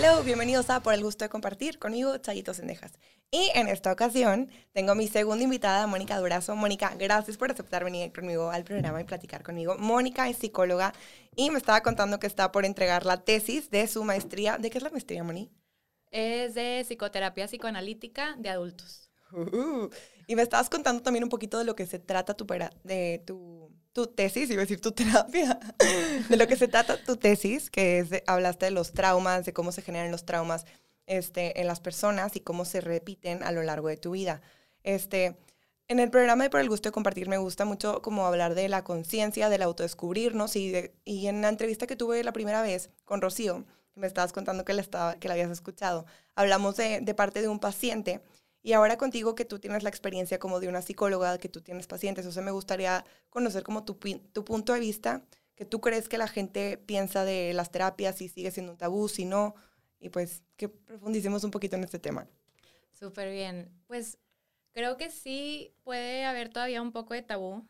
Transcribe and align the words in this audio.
Hello, 0.00 0.22
bienvenidos 0.22 0.70
a 0.70 0.80
Por 0.80 0.94
el 0.94 1.02
Gusto 1.02 1.24
de 1.24 1.28
Compartir 1.28 1.80
conmigo, 1.80 2.16
Chayito 2.18 2.54
Sendejas. 2.54 2.92
Y 3.32 3.50
en 3.56 3.66
esta 3.66 3.90
ocasión 3.90 4.48
tengo 4.72 4.94
mi 4.94 5.08
segunda 5.08 5.42
invitada, 5.42 5.88
Mónica 5.88 6.16
Durazo. 6.20 6.54
Mónica, 6.54 6.94
gracias 6.96 7.36
por 7.36 7.50
aceptar 7.50 7.82
venir 7.82 8.12
conmigo 8.12 8.52
al 8.52 8.62
programa 8.62 9.00
y 9.00 9.04
platicar 9.04 9.42
conmigo. 9.42 9.74
Mónica 9.76 10.28
es 10.28 10.36
psicóloga 10.36 10.94
y 11.34 11.50
me 11.50 11.58
estaba 11.58 11.80
contando 11.80 12.20
que 12.20 12.28
está 12.28 12.52
por 12.52 12.64
entregar 12.64 13.06
la 13.06 13.24
tesis 13.24 13.70
de 13.70 13.88
su 13.88 14.04
maestría. 14.04 14.56
¿De 14.56 14.70
qué 14.70 14.78
es 14.78 14.84
la 14.84 14.90
maestría, 14.90 15.24
Moni? 15.24 15.50
Es 16.12 16.54
de 16.54 16.84
psicoterapia 16.86 17.48
psicoanalítica 17.48 18.36
de 18.38 18.50
adultos. 18.50 19.10
Uh, 19.32 19.88
y 20.28 20.36
me 20.36 20.42
estabas 20.42 20.70
contando 20.70 21.02
también 21.02 21.24
un 21.24 21.30
poquito 21.30 21.58
de 21.58 21.64
lo 21.64 21.74
que 21.74 21.86
se 21.86 21.98
trata 21.98 22.34
tu, 22.34 22.46
de 22.84 23.24
tu, 23.26 23.72
tu 23.92 24.06
tesis, 24.06 24.50
iba 24.50 24.60
a 24.60 24.64
decir 24.64 24.80
tu 24.80 24.92
terapia, 24.92 25.58
de 26.28 26.36
lo 26.36 26.46
que 26.46 26.56
se 26.56 26.68
trata 26.68 27.02
tu 27.02 27.16
tesis, 27.16 27.70
que 27.70 28.00
es, 28.00 28.08
hablaste 28.26 28.66
de 28.66 28.70
los 28.70 28.92
traumas, 28.92 29.44
de 29.44 29.52
cómo 29.52 29.72
se 29.72 29.82
generan 29.82 30.10
los 30.10 30.24
traumas 30.24 30.66
este, 31.06 31.60
en 31.60 31.66
las 31.66 31.80
personas 31.80 32.36
y 32.36 32.40
cómo 32.40 32.64
se 32.64 32.80
repiten 32.80 33.42
a 33.42 33.52
lo 33.52 33.62
largo 33.62 33.88
de 33.88 33.96
tu 33.96 34.12
vida. 34.12 34.40
Este, 34.82 35.36
en 35.88 36.00
el 36.00 36.10
programa 36.10 36.44
de 36.44 36.50
Por 36.50 36.60
el 36.60 36.68
Gusto 36.68 36.90
de 36.90 36.92
Compartir 36.92 37.28
me 37.28 37.38
gusta 37.38 37.64
mucho 37.64 38.02
como 38.02 38.26
hablar 38.26 38.54
de 38.54 38.68
la 38.68 38.84
conciencia, 38.84 39.48
del 39.48 39.62
autodescubrirnos 39.62 40.54
y, 40.54 40.90
y 41.04 41.26
en 41.26 41.40
la 41.40 41.48
entrevista 41.48 41.86
que 41.86 41.96
tuve 41.96 42.22
la 42.22 42.32
primera 42.32 42.62
vez 42.62 42.90
con 43.04 43.22
Rocío, 43.22 43.64
me 43.94 44.06
estabas 44.06 44.32
contando 44.32 44.64
que 44.64 44.74
la, 44.74 44.82
estaba, 44.82 45.14
que 45.14 45.28
la 45.28 45.34
habías 45.34 45.50
escuchado, 45.50 46.06
hablamos 46.34 46.76
de, 46.76 47.00
de 47.00 47.14
parte 47.14 47.40
de 47.40 47.48
un 47.48 47.58
paciente 47.58 48.20
y 48.68 48.74
ahora 48.74 48.98
contigo 48.98 49.34
que 49.34 49.46
tú 49.46 49.58
tienes 49.58 49.82
la 49.82 49.88
experiencia 49.88 50.38
como 50.38 50.60
de 50.60 50.68
una 50.68 50.82
psicóloga, 50.82 51.38
que 51.38 51.48
tú 51.48 51.62
tienes 51.62 51.86
pacientes, 51.86 52.26
o 52.26 52.32
sea, 52.32 52.42
me 52.42 52.50
gustaría 52.50 53.02
conocer 53.30 53.62
como 53.62 53.86
tu, 53.86 53.94
tu 53.94 54.44
punto 54.44 54.74
de 54.74 54.80
vista, 54.80 55.22
que 55.54 55.64
tú 55.64 55.80
crees 55.80 56.06
que 56.06 56.18
la 56.18 56.28
gente 56.28 56.76
piensa 56.76 57.24
de 57.24 57.54
las 57.54 57.70
terapias, 57.70 58.16
si 58.16 58.28
sigue 58.28 58.50
siendo 58.50 58.72
un 58.72 58.76
tabú, 58.76 59.08
si 59.08 59.24
no, 59.24 59.54
y 60.00 60.10
pues 60.10 60.42
que 60.58 60.68
profundicemos 60.68 61.44
un 61.44 61.50
poquito 61.50 61.76
en 61.76 61.84
este 61.84 61.98
tema. 61.98 62.28
Súper 62.92 63.32
bien. 63.32 63.70
Pues 63.86 64.18
creo 64.74 64.98
que 64.98 65.10
sí 65.10 65.72
puede 65.82 66.26
haber 66.26 66.50
todavía 66.50 66.82
un 66.82 66.92
poco 66.92 67.14
de 67.14 67.22
tabú. 67.22 67.66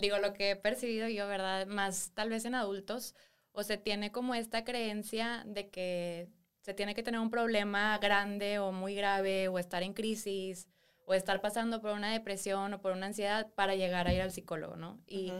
Digo, 0.00 0.16
lo 0.20 0.32
que 0.32 0.52
he 0.52 0.56
percibido 0.56 1.06
yo, 1.06 1.28
¿verdad? 1.28 1.66
Más 1.66 2.12
tal 2.14 2.30
vez 2.30 2.46
en 2.46 2.54
adultos, 2.54 3.14
o 3.52 3.62
se 3.62 3.76
tiene 3.76 4.10
como 4.10 4.34
esta 4.34 4.64
creencia 4.64 5.42
de 5.44 5.68
que 5.68 6.30
se 6.70 6.74
tiene 6.74 6.94
que 6.94 7.02
tener 7.02 7.20
un 7.20 7.30
problema 7.30 7.98
grande 7.98 8.60
o 8.60 8.70
muy 8.70 8.94
grave, 8.94 9.48
o 9.48 9.58
estar 9.58 9.82
en 9.82 9.92
crisis, 9.92 10.68
o 11.04 11.14
estar 11.14 11.40
pasando 11.40 11.80
por 11.80 11.90
una 11.90 12.12
depresión 12.12 12.72
o 12.72 12.80
por 12.80 12.92
una 12.92 13.06
ansiedad 13.06 13.52
para 13.54 13.74
llegar 13.74 14.06
a 14.06 14.14
ir 14.14 14.22
al 14.22 14.30
psicólogo, 14.30 14.76
¿no? 14.76 15.00
Y, 15.08 15.32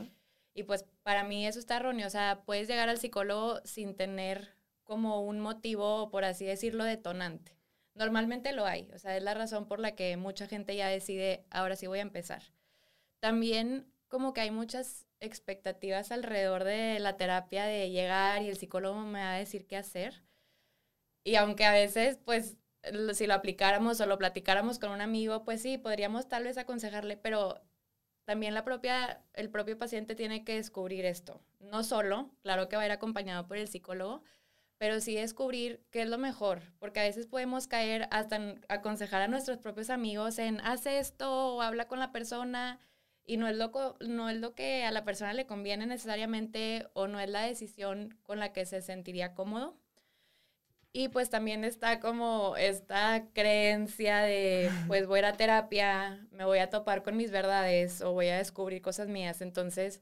y 0.54 0.64
pues 0.64 0.84
para 1.04 1.22
mí 1.22 1.46
eso 1.46 1.60
está 1.60 1.76
erróneo. 1.76 2.08
O 2.08 2.10
sea, 2.10 2.42
puedes 2.44 2.66
llegar 2.66 2.88
al 2.88 2.98
psicólogo 2.98 3.60
sin 3.64 3.94
tener 3.94 4.56
como 4.82 5.22
un 5.22 5.38
motivo, 5.38 6.10
por 6.10 6.24
así 6.24 6.44
decirlo, 6.44 6.82
detonante. 6.82 7.56
Normalmente 7.94 8.52
lo 8.52 8.66
hay, 8.66 8.90
o 8.92 8.98
sea, 8.98 9.16
es 9.16 9.22
la 9.22 9.34
razón 9.34 9.68
por 9.68 9.78
la 9.78 9.94
que 9.94 10.16
mucha 10.16 10.48
gente 10.48 10.74
ya 10.74 10.88
decide, 10.88 11.44
ahora 11.50 11.76
sí 11.76 11.86
voy 11.86 12.00
a 12.00 12.02
empezar. 12.02 12.42
También 13.20 13.86
como 14.08 14.32
que 14.32 14.40
hay 14.40 14.50
muchas 14.50 15.06
expectativas 15.20 16.10
alrededor 16.10 16.64
de 16.64 16.98
la 16.98 17.16
terapia 17.16 17.66
de 17.66 17.90
llegar 17.90 18.42
y 18.42 18.48
el 18.48 18.56
psicólogo 18.56 18.98
me 19.02 19.20
va 19.20 19.34
a 19.34 19.38
decir 19.38 19.68
qué 19.68 19.76
hacer. 19.76 20.24
Y 21.24 21.36
aunque 21.36 21.64
a 21.64 21.72
veces, 21.72 22.18
pues, 22.24 22.56
si 23.14 23.26
lo 23.26 23.34
aplicáramos 23.34 24.00
o 24.00 24.06
lo 24.06 24.18
platicáramos 24.18 24.78
con 24.78 24.90
un 24.90 25.00
amigo, 25.00 25.44
pues 25.44 25.62
sí, 25.62 25.78
podríamos 25.78 26.28
tal 26.28 26.44
vez 26.44 26.58
aconsejarle, 26.58 27.16
pero 27.16 27.60
también 28.24 28.54
la 28.54 28.64
propia, 28.64 29.24
el 29.34 29.50
propio 29.50 29.76
paciente 29.78 30.14
tiene 30.14 30.44
que 30.44 30.54
descubrir 30.54 31.04
esto. 31.04 31.42
No 31.58 31.82
solo, 31.82 32.30
claro 32.42 32.68
que 32.68 32.76
va 32.76 32.82
a 32.82 32.86
ir 32.86 32.92
acompañado 32.92 33.46
por 33.46 33.56
el 33.56 33.68
psicólogo, 33.68 34.22
pero 34.78 35.00
sí 35.00 35.14
descubrir 35.14 35.84
qué 35.90 36.02
es 36.02 36.08
lo 36.08 36.16
mejor, 36.16 36.62
porque 36.78 37.00
a 37.00 37.04
veces 37.04 37.26
podemos 37.26 37.66
caer 37.66 38.08
hasta 38.10 38.54
aconsejar 38.68 39.22
a 39.22 39.28
nuestros 39.28 39.58
propios 39.58 39.90
amigos 39.90 40.38
en 40.38 40.60
haz 40.60 40.86
esto 40.86 41.56
o 41.56 41.62
habla 41.62 41.86
con 41.86 41.98
la 41.98 42.12
persona 42.12 42.78
y 43.24 43.36
no 43.36 43.46
es, 43.48 43.56
lo, 43.56 43.96
no 44.00 44.30
es 44.30 44.38
lo 44.38 44.54
que 44.54 44.84
a 44.84 44.90
la 44.90 45.04
persona 45.04 45.34
le 45.34 45.46
conviene 45.46 45.86
necesariamente 45.86 46.88
o 46.94 47.08
no 47.08 47.20
es 47.20 47.28
la 47.28 47.42
decisión 47.42 48.18
con 48.22 48.38
la 48.38 48.52
que 48.52 48.64
se 48.64 48.80
sentiría 48.80 49.34
cómodo. 49.34 49.79
Y 50.92 51.08
pues 51.08 51.30
también 51.30 51.64
está 51.64 52.00
como 52.00 52.56
esta 52.56 53.26
creencia 53.32 54.18
de, 54.18 54.70
pues 54.88 55.06
voy 55.06 55.18
a 55.18 55.20
ir 55.20 55.24
a 55.26 55.36
terapia, 55.36 56.26
me 56.32 56.44
voy 56.44 56.58
a 56.58 56.70
topar 56.70 57.02
con 57.02 57.16
mis 57.16 57.30
verdades 57.30 58.00
o 58.02 58.12
voy 58.12 58.28
a 58.28 58.38
descubrir 58.38 58.82
cosas 58.82 59.08
mías. 59.08 59.40
Entonces, 59.40 60.00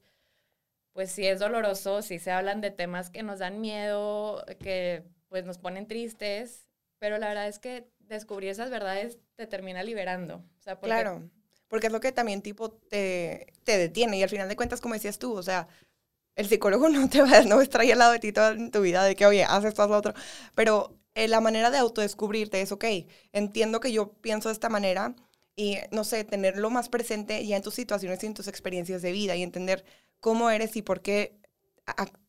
pues 0.92 1.12
sí 1.12 1.26
es 1.26 1.38
doloroso, 1.38 2.02
sí 2.02 2.18
se 2.18 2.30
hablan 2.30 2.60
de 2.60 2.70
temas 2.70 3.10
que 3.10 3.22
nos 3.22 3.38
dan 3.38 3.60
miedo, 3.60 4.44
que 4.60 5.04
pues 5.28 5.44
nos 5.44 5.58
ponen 5.58 5.86
tristes, 5.86 6.66
pero 6.98 7.18
la 7.18 7.28
verdad 7.28 7.48
es 7.48 7.58
que 7.58 7.86
descubrir 8.00 8.50
esas 8.50 8.70
verdades 8.70 9.18
te 9.36 9.46
termina 9.46 9.82
liberando. 9.82 10.36
O 10.36 10.62
sea, 10.62 10.78
Claro, 10.80 11.30
porque 11.68 11.88
es 11.88 11.92
lo 11.92 12.00
que 12.00 12.12
también 12.12 12.40
tipo 12.42 12.70
te, 12.70 13.52
te 13.64 13.76
detiene 13.76 14.18
y 14.18 14.22
al 14.22 14.30
final 14.30 14.48
de 14.48 14.56
cuentas, 14.56 14.80
como 14.80 14.94
decías 14.94 15.18
tú, 15.18 15.34
o 15.34 15.42
sea, 15.42 15.68
el 16.38 16.48
psicólogo 16.48 16.88
no 16.88 17.10
te 17.10 17.20
va, 17.20 17.42
no 17.42 17.60
estar 17.60 17.80
ahí 17.80 17.90
al 17.90 17.98
lado 17.98 18.12
de 18.12 18.20
ti 18.20 18.32
toda 18.32 18.56
tu 18.70 18.80
vida 18.80 19.02
de 19.02 19.16
que, 19.16 19.26
oye, 19.26 19.42
haces 19.44 19.70
esto, 19.70 19.82
haz 19.82 19.90
otro, 19.90 20.14
pero 20.54 20.96
eh, 21.14 21.26
la 21.26 21.40
manera 21.40 21.70
de 21.70 21.78
autodescubrirte 21.78 22.60
es, 22.60 22.70
ok, 22.70 22.84
entiendo 23.32 23.80
que 23.80 23.90
yo 23.90 24.12
pienso 24.12 24.48
de 24.48 24.52
esta 24.52 24.68
manera 24.68 25.16
y, 25.56 25.78
no 25.90 26.04
sé, 26.04 26.22
tenerlo 26.22 26.70
más 26.70 26.88
presente 26.88 27.44
ya 27.44 27.56
en 27.56 27.62
tus 27.62 27.74
situaciones 27.74 28.22
y 28.22 28.26
en 28.26 28.34
tus 28.34 28.46
experiencias 28.46 29.02
de 29.02 29.10
vida 29.10 29.34
y 29.34 29.42
entender 29.42 29.84
cómo 30.20 30.48
eres 30.50 30.76
y 30.76 30.82
por 30.82 31.02
qué 31.02 31.36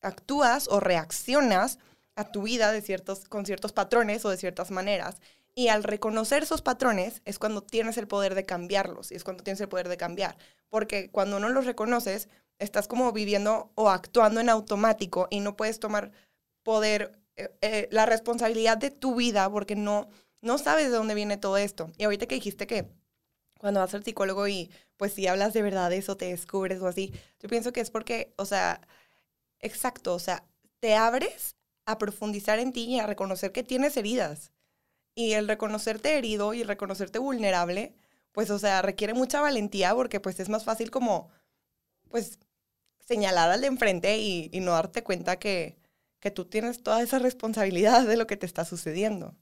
actúas 0.02 0.68
o 0.70 0.80
reaccionas 0.80 1.78
a 2.16 2.31
tu 2.31 2.44
vida 2.44 2.72
de 2.72 2.81
ciertos, 2.81 3.30
con 3.30 3.46
ciertos 3.46 3.74
patrones 3.74 4.26
o 4.26 4.30
de 4.30 4.38
ciertas 4.38 4.72
maneras. 4.72 5.18
Y 5.53 5.68
al 5.68 5.84
reconocer 5.84 6.41
esos 6.41 6.64
patrones 6.64 7.22
es 7.26 7.38
cuando 7.38 7.62
tienes 7.62 7.97
el 7.97 8.08
poder 8.08 8.34
de 8.34 8.46
cambiarlos 8.46 9.12
y 9.12 9.16
es 9.16 9.24
cuando 9.24 9.44
tienes 9.44 9.62
el 9.62 9.70
poder 9.70 9.88
de 9.88 9.97
cambiar. 9.97 10.36
Porque 10.70 11.12
cuando 11.12 11.40
no 11.40 11.50
los 11.50 11.66
reconoces, 11.68 12.28
estás 12.59 12.88
como 12.88 13.12
viviendo 13.12 13.72
o 13.75 13.90
actuando 13.90 14.40
en 14.40 14.50
automático 14.50 15.28
y 15.31 15.40
no 15.40 15.56
puedes 15.56 15.80
tomar 15.80 16.12
poder, 16.64 17.20
eh, 17.36 17.50
eh, 17.62 17.88
la 17.92 18.06
responsabilidad 18.06 18.78
de 18.78 18.92
tu 18.92 19.16
vida 19.16 19.50
porque 19.50 19.75
no, 19.75 20.09
no 20.42 20.58
sabes 20.58 20.86
de 20.86 20.97
dónde 20.97 21.16
viene 21.16 21.38
todo 21.38 21.58
esto. 21.58 21.92
Y 21.97 22.03
ahorita 22.03 22.28
que 22.28 22.36
dijiste 22.36 22.68
que 22.68 22.90
cuando 23.59 23.80
vas 23.80 23.94
al 23.94 24.03
psicólogo 24.03 24.47
y 24.47 24.72
pues 24.97 25.14
si 25.14 25.28
hablas 25.28 25.53
de 25.53 25.62
verdad 25.62 25.92
eso, 25.94 26.18
te 26.18 26.25
descubres 26.25 26.81
o 26.81 26.88
así, 26.88 27.14
yo 27.40 27.50
pienso 27.50 27.74
que 27.74 27.81
es 27.81 27.92
porque, 27.92 28.34
o 28.38 28.46
sea, 28.46 28.81
exacto, 29.59 30.14
o 30.14 30.20
sea, 30.20 30.46
te 30.80 30.96
abres 30.96 31.56
a 31.86 31.97
profundizar 31.97 32.59
en 32.59 32.74
ti 32.74 32.86
y 32.86 33.00
a 33.00 33.08
reconocer 33.08 33.52
que 33.52 33.64
tienes 33.64 33.97
heridas. 33.97 34.52
Y 35.16 35.34
el 35.34 35.47
reconocerte 35.47 36.18
herido 36.18 36.53
y 36.53 36.62
el 36.62 36.68
reconocerte 36.68 37.20
vulnerable, 37.20 37.96
pues, 38.31 38.50
o 38.52 38.59
sea, 38.59 38.81
requiere 38.81 39.14
mucha 39.14 39.41
valentía 39.41 39.94
porque 39.96 40.20
pues 40.20 40.40
es 40.40 40.50
más 40.50 40.64
fácil 40.64 40.91
como, 40.91 41.30
pues, 42.09 42.40
señalar 43.09 43.50
al 43.50 43.62
de 43.62 43.68
enfrente 43.68 44.20
y, 44.20 44.52
no 44.62 44.74
darte 44.74 45.03
cuenta 45.03 45.40
que, 45.40 45.80
que 46.20 46.30
tú 46.30 46.46
tienes 46.46 46.84
toda 46.84 47.02
esa 47.02 47.18
responsabilidad 47.18 48.06
de 48.06 48.18
lo 48.18 48.28
que 48.28 48.38
te 48.38 48.46
está 48.46 48.66
sucediendo. 48.66 49.36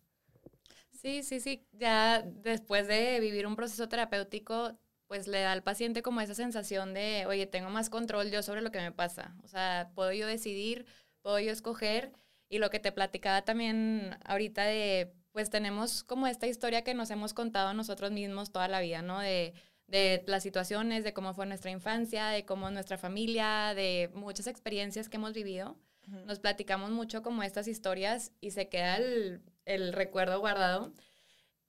Sí, 1.01 1.21
sí, 1.21 1.41
sí. 1.41 1.67
Ya 1.73 2.21
después 2.21 2.87
de 2.87 3.19
vivir 3.19 3.45
un 3.45 3.57
proceso 3.57 3.89
terapéutico, 3.89 4.77
pues 5.07 5.27
le 5.27 5.41
da 5.41 5.51
al 5.51 5.63
paciente 5.63 6.01
como 6.01 6.21
esa 6.21 6.33
sensación 6.33 6.93
de, 6.93 7.25
oye, 7.27 7.45
tengo 7.45 7.69
más 7.69 7.89
control 7.89 8.31
yo 8.31 8.41
sobre 8.41 8.61
lo 8.61 8.71
que 8.71 8.79
me 8.79 8.93
pasa. 8.93 9.35
O 9.43 9.49
sea, 9.49 9.91
puedo 9.95 10.13
yo 10.13 10.27
decidir, 10.27 10.85
puedo 11.21 11.37
yo 11.39 11.51
escoger. 11.51 12.13
Y 12.49 12.59
lo 12.59 12.69
que 12.69 12.79
te 12.79 12.93
platicaba 12.93 13.41
también 13.43 14.17
ahorita 14.23 14.63
de, 14.63 15.11
pues 15.33 15.49
tenemos 15.49 16.05
como 16.05 16.27
esta 16.27 16.47
historia 16.47 16.85
que 16.85 16.93
nos 16.93 17.11
hemos 17.11 17.33
contado 17.33 17.73
nosotros 17.73 18.11
mismos 18.11 18.53
toda 18.53 18.69
la 18.69 18.79
vida, 18.79 19.01
¿no? 19.01 19.19
De, 19.19 19.53
de 19.87 20.23
las 20.27 20.43
situaciones, 20.43 21.03
de 21.03 21.13
cómo 21.13 21.33
fue 21.33 21.45
nuestra 21.45 21.71
infancia, 21.71 22.27
de 22.27 22.45
cómo 22.45 22.69
nuestra 22.71 22.97
familia, 22.97 23.73
de 23.73 24.11
muchas 24.13 24.47
experiencias 24.47 25.09
que 25.09 25.17
hemos 25.17 25.33
vivido. 25.33 25.77
Nos 26.25 26.39
platicamos 26.39 26.91
mucho 26.91 27.21
como 27.21 27.43
estas 27.43 27.67
historias 27.67 28.31
y 28.39 28.51
se 28.51 28.69
queda 28.69 28.95
el, 28.95 29.41
el 29.65 29.91
recuerdo 29.91 30.39
guardado. 30.39 30.93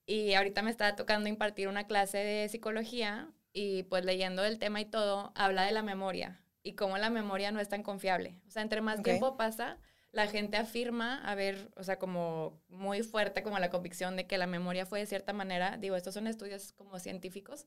Y 0.07 0.35
ahorita 0.35 0.63
me 0.63 0.71
está 0.71 0.95
tocando 0.95 1.29
impartir 1.29 1.69
una 1.69 1.87
clase 1.87 2.19
de 2.19 2.49
psicología 2.49 3.29
y 3.53 3.83
pues 3.85 4.05
leyendo 4.05 4.45
el 4.45 4.59
tema 4.59 4.81
y 4.81 4.85
todo, 4.85 5.33
habla 5.35 5.65
de 5.65 5.73
la 5.73 5.83
memoria 5.83 6.41
y 6.63 6.75
cómo 6.75 6.99
la 6.99 7.11
memoria 7.11 7.51
no 7.51 7.61
es 7.61 7.69
tan 7.69 7.83
confiable. 7.83 8.41
O 8.47 8.51
sea, 8.51 8.63
entre 8.63 8.81
más 8.81 9.03
tiempo 9.03 9.37
pasa, 9.37 9.79
la 10.13 10.27
gente 10.27 10.57
afirma 10.57 11.23
a 11.23 11.35
ver, 11.35 11.71
o 11.77 11.83
sea, 11.83 11.99
como 11.99 12.61
muy 12.69 13.03
fuerte 13.03 13.43
como 13.43 13.59
la 13.59 13.71
convicción 13.71 14.17
de 14.17 14.27
que 14.27 14.39
la 14.39 14.47
memoria 14.47 14.87
fue 14.87 15.01
de 15.01 15.07
cierta 15.07 15.33
manera. 15.33 15.77
Digo, 15.77 15.97
estos 15.97 16.15
son 16.15 16.27
estudios 16.27 16.73
como 16.73 16.99
científicos, 16.99 17.67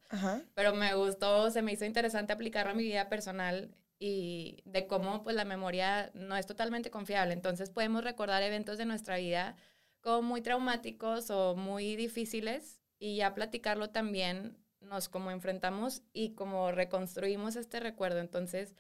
pero 0.55 0.73
me 0.73 0.93
gustó, 0.95 1.51
se 1.51 1.61
me 1.61 1.73
hizo 1.73 1.85
interesante 1.85 2.33
aplicarlo 2.33 2.71
a 2.71 2.75
mi 2.75 2.83
vida 2.83 3.09
personal 3.09 3.75
y 3.99 4.63
de 4.65 4.87
cómo 4.87 5.21
pues 5.21 5.35
la 5.35 5.45
memoria 5.45 6.09
no 6.15 6.35
es 6.35 6.47
totalmente 6.47 6.89
confiable. 6.89 7.33
Entonces 7.33 7.69
podemos 7.69 8.03
recordar 8.03 8.41
eventos 8.41 8.79
de 8.79 8.85
nuestra 8.85 9.17
vida 9.17 9.55
como 10.01 10.23
muy 10.23 10.41
traumáticos 10.41 11.29
o 11.29 11.55
muy 11.55 11.95
difíciles 11.95 12.81
y 12.97 13.17
ya 13.17 13.35
platicarlo 13.35 13.91
también 13.91 14.57
nos 14.79 15.09
como 15.09 15.29
enfrentamos 15.29 16.01
y 16.11 16.33
como 16.33 16.71
reconstruimos 16.71 17.55
este 17.55 17.79
recuerdo. 17.79 18.19
Entonces, 18.19 18.75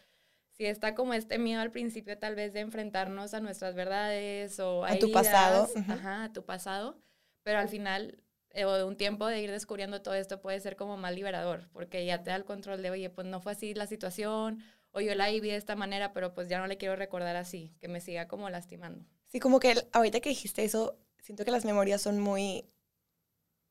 sí 0.61 0.67
está 0.67 0.93
como 0.93 1.15
este 1.15 1.39
miedo 1.39 1.59
al 1.59 1.71
principio 1.71 2.19
tal 2.19 2.35
vez 2.35 2.53
de 2.53 2.59
enfrentarnos 2.59 3.33
a 3.33 3.39
nuestras 3.39 3.73
verdades 3.73 4.59
o 4.59 4.85
a, 4.85 4.95
tu 4.99 5.11
pasado. 5.11 5.67
Ajá, 5.87 6.25
a 6.25 6.33
tu 6.33 6.45
pasado, 6.45 6.99
pero 7.41 7.57
al 7.57 7.67
final 7.67 8.21
eh, 8.51 8.65
o 8.65 8.73
de 8.73 8.83
un 8.83 8.95
tiempo 8.95 9.25
de 9.25 9.41
ir 9.41 9.49
descubriendo 9.49 10.03
todo 10.03 10.13
esto 10.13 10.39
puede 10.39 10.59
ser 10.59 10.75
como 10.75 10.97
más 10.97 11.15
liberador, 11.15 11.67
porque 11.73 12.05
ya 12.05 12.21
te 12.21 12.29
da 12.29 12.35
el 12.35 12.45
control 12.45 12.83
de, 12.83 12.91
oye, 12.91 13.09
pues 13.09 13.25
no 13.25 13.41
fue 13.41 13.53
así 13.53 13.73
la 13.73 13.87
situación, 13.87 14.63
o 14.91 15.01
yo 15.01 15.15
la 15.15 15.29
viví 15.29 15.49
de 15.49 15.55
esta 15.55 15.75
manera, 15.75 16.13
pero 16.13 16.35
pues 16.35 16.47
ya 16.47 16.59
no 16.59 16.67
le 16.67 16.77
quiero 16.77 16.95
recordar 16.95 17.37
así, 17.37 17.73
que 17.79 17.87
me 17.87 17.99
siga 17.99 18.27
como 18.27 18.47
lastimando. 18.51 19.03
Sí, 19.29 19.39
como 19.39 19.59
que 19.59 19.87
ahorita 19.93 20.19
que 20.19 20.29
dijiste 20.29 20.63
eso, 20.63 20.95
siento 21.17 21.43
que 21.43 21.49
las 21.49 21.65
memorias 21.65 22.03
son 22.03 22.19
muy 22.19 22.69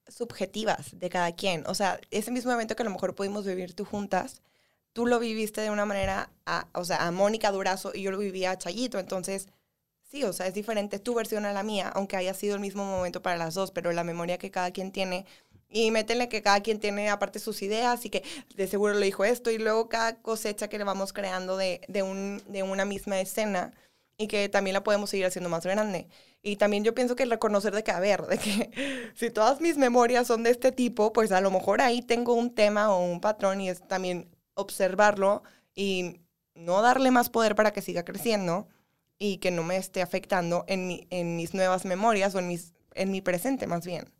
subjetivas 0.08 0.98
de 0.98 1.08
cada 1.08 1.30
quien. 1.36 1.64
O 1.68 1.74
sea, 1.76 2.00
ese 2.10 2.32
mismo 2.32 2.50
evento 2.50 2.74
que 2.74 2.82
a 2.82 2.86
lo 2.86 2.90
mejor 2.90 3.14
pudimos 3.14 3.46
vivir 3.46 3.74
tú 3.74 3.84
juntas, 3.84 4.42
tú 4.92 5.06
lo 5.06 5.18
viviste 5.18 5.60
de 5.60 5.70
una 5.70 5.86
manera, 5.86 6.30
a, 6.46 6.68
o 6.74 6.84
sea, 6.84 7.06
a 7.06 7.10
Mónica 7.10 7.50
Durazo 7.52 7.92
y 7.94 8.02
yo 8.02 8.10
lo 8.10 8.18
vivía 8.18 8.52
a 8.52 8.58
Chayito. 8.58 8.98
Entonces, 8.98 9.48
sí, 10.02 10.24
o 10.24 10.32
sea, 10.32 10.46
es 10.46 10.54
diferente 10.54 10.98
tu 10.98 11.14
versión 11.14 11.46
a 11.46 11.52
la 11.52 11.62
mía, 11.62 11.90
aunque 11.94 12.16
haya 12.16 12.34
sido 12.34 12.54
el 12.54 12.60
mismo 12.60 12.84
momento 12.84 13.22
para 13.22 13.36
las 13.36 13.54
dos, 13.54 13.70
pero 13.70 13.92
la 13.92 14.04
memoria 14.04 14.38
que 14.38 14.50
cada 14.50 14.70
quien 14.72 14.92
tiene. 14.92 15.26
Y 15.68 15.90
métele 15.92 16.28
que 16.28 16.42
cada 16.42 16.60
quien 16.60 16.80
tiene 16.80 17.10
aparte 17.10 17.38
sus 17.38 17.62
ideas 17.62 18.04
y 18.04 18.10
que 18.10 18.24
de 18.56 18.66
seguro 18.66 18.94
le 18.94 19.06
dijo 19.06 19.24
esto 19.24 19.50
y 19.50 19.58
luego 19.58 19.88
cada 19.88 20.20
cosecha 20.20 20.68
que 20.68 20.78
le 20.78 20.84
vamos 20.84 21.12
creando 21.12 21.56
de, 21.56 21.80
de, 21.88 22.02
un, 22.02 22.42
de 22.48 22.64
una 22.64 22.84
misma 22.84 23.20
escena 23.20 23.72
y 24.18 24.26
que 24.26 24.48
también 24.48 24.74
la 24.74 24.82
podemos 24.82 25.10
seguir 25.10 25.26
haciendo 25.26 25.48
más 25.48 25.64
grande. 25.64 26.08
Y 26.42 26.56
también 26.56 26.84
yo 26.84 26.94
pienso 26.94 27.16
que 27.16 27.24
reconocer 27.24 27.74
de 27.74 27.84
que, 27.84 27.90
a 27.92 28.00
ver, 28.00 28.22
de 28.26 28.38
que 28.38 29.12
si 29.14 29.30
todas 29.30 29.60
mis 29.60 29.76
memorias 29.76 30.26
son 30.26 30.42
de 30.42 30.50
este 30.50 30.72
tipo, 30.72 31.12
pues 31.12 31.32
a 31.32 31.40
lo 31.40 31.50
mejor 31.50 31.80
ahí 31.80 32.02
tengo 32.02 32.34
un 32.34 32.54
tema 32.54 32.92
o 32.94 33.04
un 33.04 33.20
patrón 33.20 33.60
y 33.60 33.70
es 33.70 33.86
también 33.86 34.28
observarlo 34.60 35.42
y 35.74 36.20
no 36.54 36.82
darle 36.82 37.10
más 37.10 37.30
poder 37.30 37.54
para 37.54 37.72
que 37.72 37.82
siga 37.82 38.04
creciendo 38.04 38.68
y 39.18 39.38
que 39.38 39.50
no 39.50 39.62
me 39.62 39.76
esté 39.76 40.02
afectando 40.02 40.64
en, 40.66 40.86
mi, 40.86 41.06
en 41.10 41.36
mis 41.36 41.54
nuevas 41.54 41.84
memorias 41.84 42.34
o 42.34 42.38
en, 42.38 42.48
mis, 42.48 42.74
en 42.94 43.10
mi 43.10 43.20
presente 43.20 43.66
más 43.66 43.84
bien, 43.84 44.10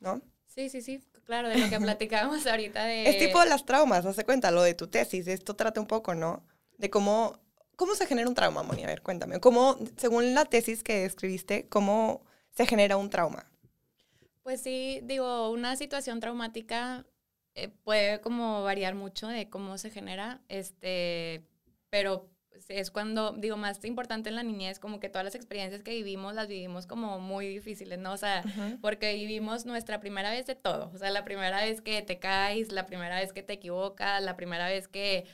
¿no? 0.00 0.20
Sí, 0.46 0.68
sí, 0.68 0.82
sí, 0.82 1.00
claro, 1.24 1.48
de 1.48 1.58
lo 1.58 1.68
que 1.70 1.78
platicábamos 1.78 2.46
ahorita 2.46 2.84
de... 2.84 3.08
Es 3.08 3.18
tipo 3.18 3.40
de 3.40 3.48
las 3.48 3.64
traumas, 3.64 4.04
hace 4.04 4.24
cuenta, 4.24 4.50
lo 4.50 4.62
de 4.62 4.74
tu 4.74 4.88
tesis, 4.88 5.26
esto 5.28 5.54
trata 5.56 5.80
un 5.80 5.86
poco, 5.86 6.14
¿no? 6.14 6.44
De 6.76 6.90
cómo, 6.90 7.38
cómo 7.76 7.94
se 7.94 8.06
genera 8.06 8.28
un 8.28 8.34
trauma, 8.34 8.62
Moni, 8.62 8.84
a 8.84 8.88
ver, 8.88 9.02
cuéntame, 9.02 9.40
cómo, 9.40 9.78
según 9.96 10.34
la 10.34 10.44
tesis 10.44 10.82
que 10.82 11.04
escribiste, 11.04 11.68
cómo 11.68 12.22
se 12.50 12.66
genera 12.66 12.96
un 12.96 13.08
trauma. 13.08 13.50
Pues 14.42 14.62
sí, 14.62 15.00
digo, 15.04 15.50
una 15.50 15.76
situación 15.76 16.20
traumática 16.20 17.06
eh, 17.64 17.70
puede 17.84 18.20
como 18.20 18.62
variar 18.62 18.94
mucho 18.94 19.28
de 19.28 19.48
cómo 19.48 19.78
se 19.78 19.90
genera, 19.90 20.40
este, 20.48 21.42
pero 21.90 22.28
es 22.68 22.90
cuando, 22.90 23.32
digo, 23.32 23.56
más 23.56 23.84
importante 23.84 24.28
en 24.28 24.36
la 24.36 24.42
niñez, 24.42 24.78
como 24.78 25.00
que 25.00 25.08
todas 25.08 25.24
las 25.24 25.34
experiencias 25.34 25.82
que 25.82 25.92
vivimos 25.92 26.34
las 26.34 26.48
vivimos 26.48 26.86
como 26.86 27.18
muy 27.18 27.48
difíciles, 27.48 27.98
¿no? 27.98 28.12
O 28.12 28.16
sea, 28.16 28.42
porque 28.80 29.14
vivimos 29.14 29.66
nuestra 29.66 30.00
primera 30.00 30.30
vez 30.30 30.46
de 30.46 30.54
todo, 30.54 30.90
o 30.94 30.98
sea, 30.98 31.10
la 31.10 31.24
primera 31.24 31.60
vez 31.64 31.80
que 31.80 32.02
te 32.02 32.18
caes, 32.18 32.72
la 32.72 32.86
primera 32.86 33.16
vez 33.20 33.32
que 33.32 33.42
te 33.42 33.54
equivocas, 33.54 34.22
la 34.22 34.36
primera 34.36 34.66
vez 34.68 34.88
que 34.88 35.26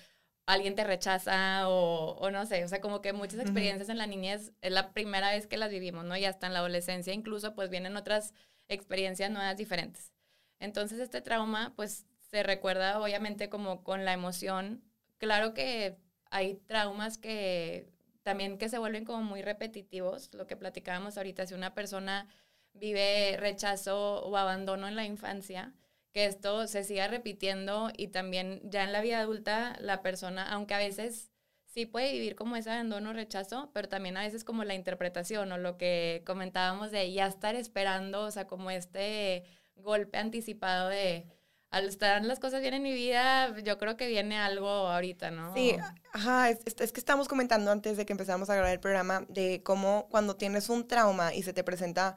alguien 0.47 0.75
te 0.75 0.85
rechaza 0.85 1.69
o, 1.69 2.17
o 2.19 2.31
no 2.31 2.47
sé, 2.47 2.65
o 2.65 2.69
sea, 2.69 2.81
como 2.81 3.00
que 3.00 3.12
muchas 3.12 3.41
experiencias 3.41 3.88
en 3.88 3.99
la 3.99 4.06
niñez 4.06 4.53
es 4.61 4.73
la 4.73 4.93
primera 4.93 5.31
vez 5.31 5.47
que 5.47 5.56
las 5.56 5.71
vivimos, 5.71 6.05
¿no? 6.05 6.17
Y 6.17 6.25
hasta 6.25 6.47
en 6.47 6.53
la 6.53 6.59
adolescencia 6.61 7.12
incluso, 7.15 7.55
pues 7.55 7.71
vienen 7.71 7.97
otras 7.97 8.35
experiencias 8.69 9.31
nuevas 9.31 9.56
diferentes. 9.56 10.12
Entonces, 10.61 11.00
este 11.00 11.21
trauma, 11.21 11.73
pues 11.76 12.06
se 12.35 12.43
recuerda 12.43 13.01
obviamente 13.01 13.49
como 13.49 13.85
con 13.85 14.05
la 14.05 14.13
emoción. 14.13 14.83
Claro 15.19 15.55
que 15.55 15.99
hay 16.31 16.57
traumas 16.67 17.17
que 17.17 17.93
también 18.25 18.59
que 18.59 18.69
se 18.69 18.79
vuelven 18.79 19.05
como 19.05 19.23
muy 19.23 19.41
repetitivos, 19.41 20.35
lo 20.35 20.49
que 20.49 20.57
platicábamos 20.57 21.17
ahorita, 21.17 21.47
si 21.47 21.55
una 21.55 21.75
persona 21.75 22.27
vive 22.73 23.37
rechazo 23.39 24.25
o 24.25 24.37
abandono 24.37 24.89
en 24.89 24.97
la 24.97 25.05
infancia, 25.05 25.75
que 26.11 26.25
esto 26.25 26.67
se 26.67 26.83
siga 26.83 27.07
repitiendo 27.07 27.93
y 27.97 28.09
también 28.09 28.61
ya 28.65 28.83
en 28.83 28.91
la 28.91 29.01
vida 29.01 29.21
adulta 29.21 29.77
la 29.79 30.03
persona, 30.03 30.51
aunque 30.51 30.75
a 30.75 30.79
veces 30.79 31.31
sí 31.67 31.87
puede 31.87 32.11
vivir 32.11 32.35
como 32.35 32.57
ese 32.57 32.71
abandono 32.71 33.11
o 33.11 33.13
rechazo, 33.13 33.71
pero 33.73 33.89
también 33.89 34.17
a 34.17 34.23
veces 34.23 34.43
como 34.43 34.65
la 34.65 34.75
interpretación 34.75 35.53
o 35.53 35.59
lo 35.59 35.79
que 35.79 36.25
comentábamos 36.27 36.91
de 36.91 37.13
ya 37.13 37.29
estar 37.29 37.55
esperando, 37.55 38.23
o 38.23 38.31
sea, 38.33 38.49
como 38.49 38.73
este 38.73 39.45
golpe 39.77 40.19
anticipado 40.19 40.89
de 40.89 41.29
al 41.75 41.88
estar 41.88 42.25
las 42.25 42.38
cosas 42.38 42.61
bien 42.61 42.75
en 42.75 42.85
mi 42.85 42.93
vida, 42.93 43.53
yo 43.62 43.79
creo 43.79 43.97
que 43.97 44.06
viene 44.06 44.38
algo 44.38 44.69
ahorita, 44.69 45.32
¿no? 45.32 45.53
Sí, 45.55 45.76
ajá, 46.12 46.50
es, 46.50 46.61
es, 46.79 46.93
que 46.93 47.00
estábamos 47.00 47.26
comentando 47.26 47.73
antes 47.73 47.97
de 47.97 48.06
que 48.06 48.12
empezamos 48.12 48.49
a 48.49 48.55
grabar 48.55 48.73
el 48.73 48.79
programa 48.79 49.26
de 49.29 49.61
cómo 49.65 50.06
cuando 50.09 50.37
tienes 50.37 50.69
un 50.69 50.87
trauma 50.87 51.35
y 51.35 51.43
se 51.43 51.53
te 51.53 51.65
presenta 51.65 52.15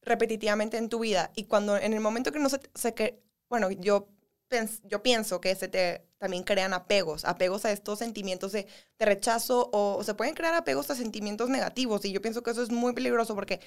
repetitivamente 0.00 0.78
en 0.78 0.88
tu 0.88 1.00
vida 1.00 1.30
y 1.36 1.44
cuando 1.44 1.76
en 1.76 1.92
el 1.92 2.00
momento 2.00 2.32
que 2.32 2.38
no 2.38 2.48
se, 2.48 2.60
se 2.74 3.22
bueno, 3.50 3.70
yo, 3.70 4.08
yo 4.84 5.02
pienso 5.02 5.38
que 5.38 5.54
se 5.54 5.68
te 5.68 6.06
también 6.16 6.42
crean 6.42 6.72
apegos, 6.72 7.26
apegos 7.26 7.66
a 7.66 7.72
estos 7.72 7.98
sentimientos 7.98 8.52
de, 8.52 8.66
rechazo 8.98 9.68
o, 9.74 10.02
se 10.02 10.14
pueden 10.14 10.34
crear 10.34 10.54
apegos 10.54 10.90
a 10.90 10.94
sentimientos 10.94 11.50
negativos 11.50 12.06
y 12.06 12.12
yo 12.12 12.22
pienso 12.22 12.42
que 12.42 12.52
eso 12.52 12.62
es 12.62 12.70
muy 12.70 12.94
peligroso 12.94 13.34
porque, 13.34 13.60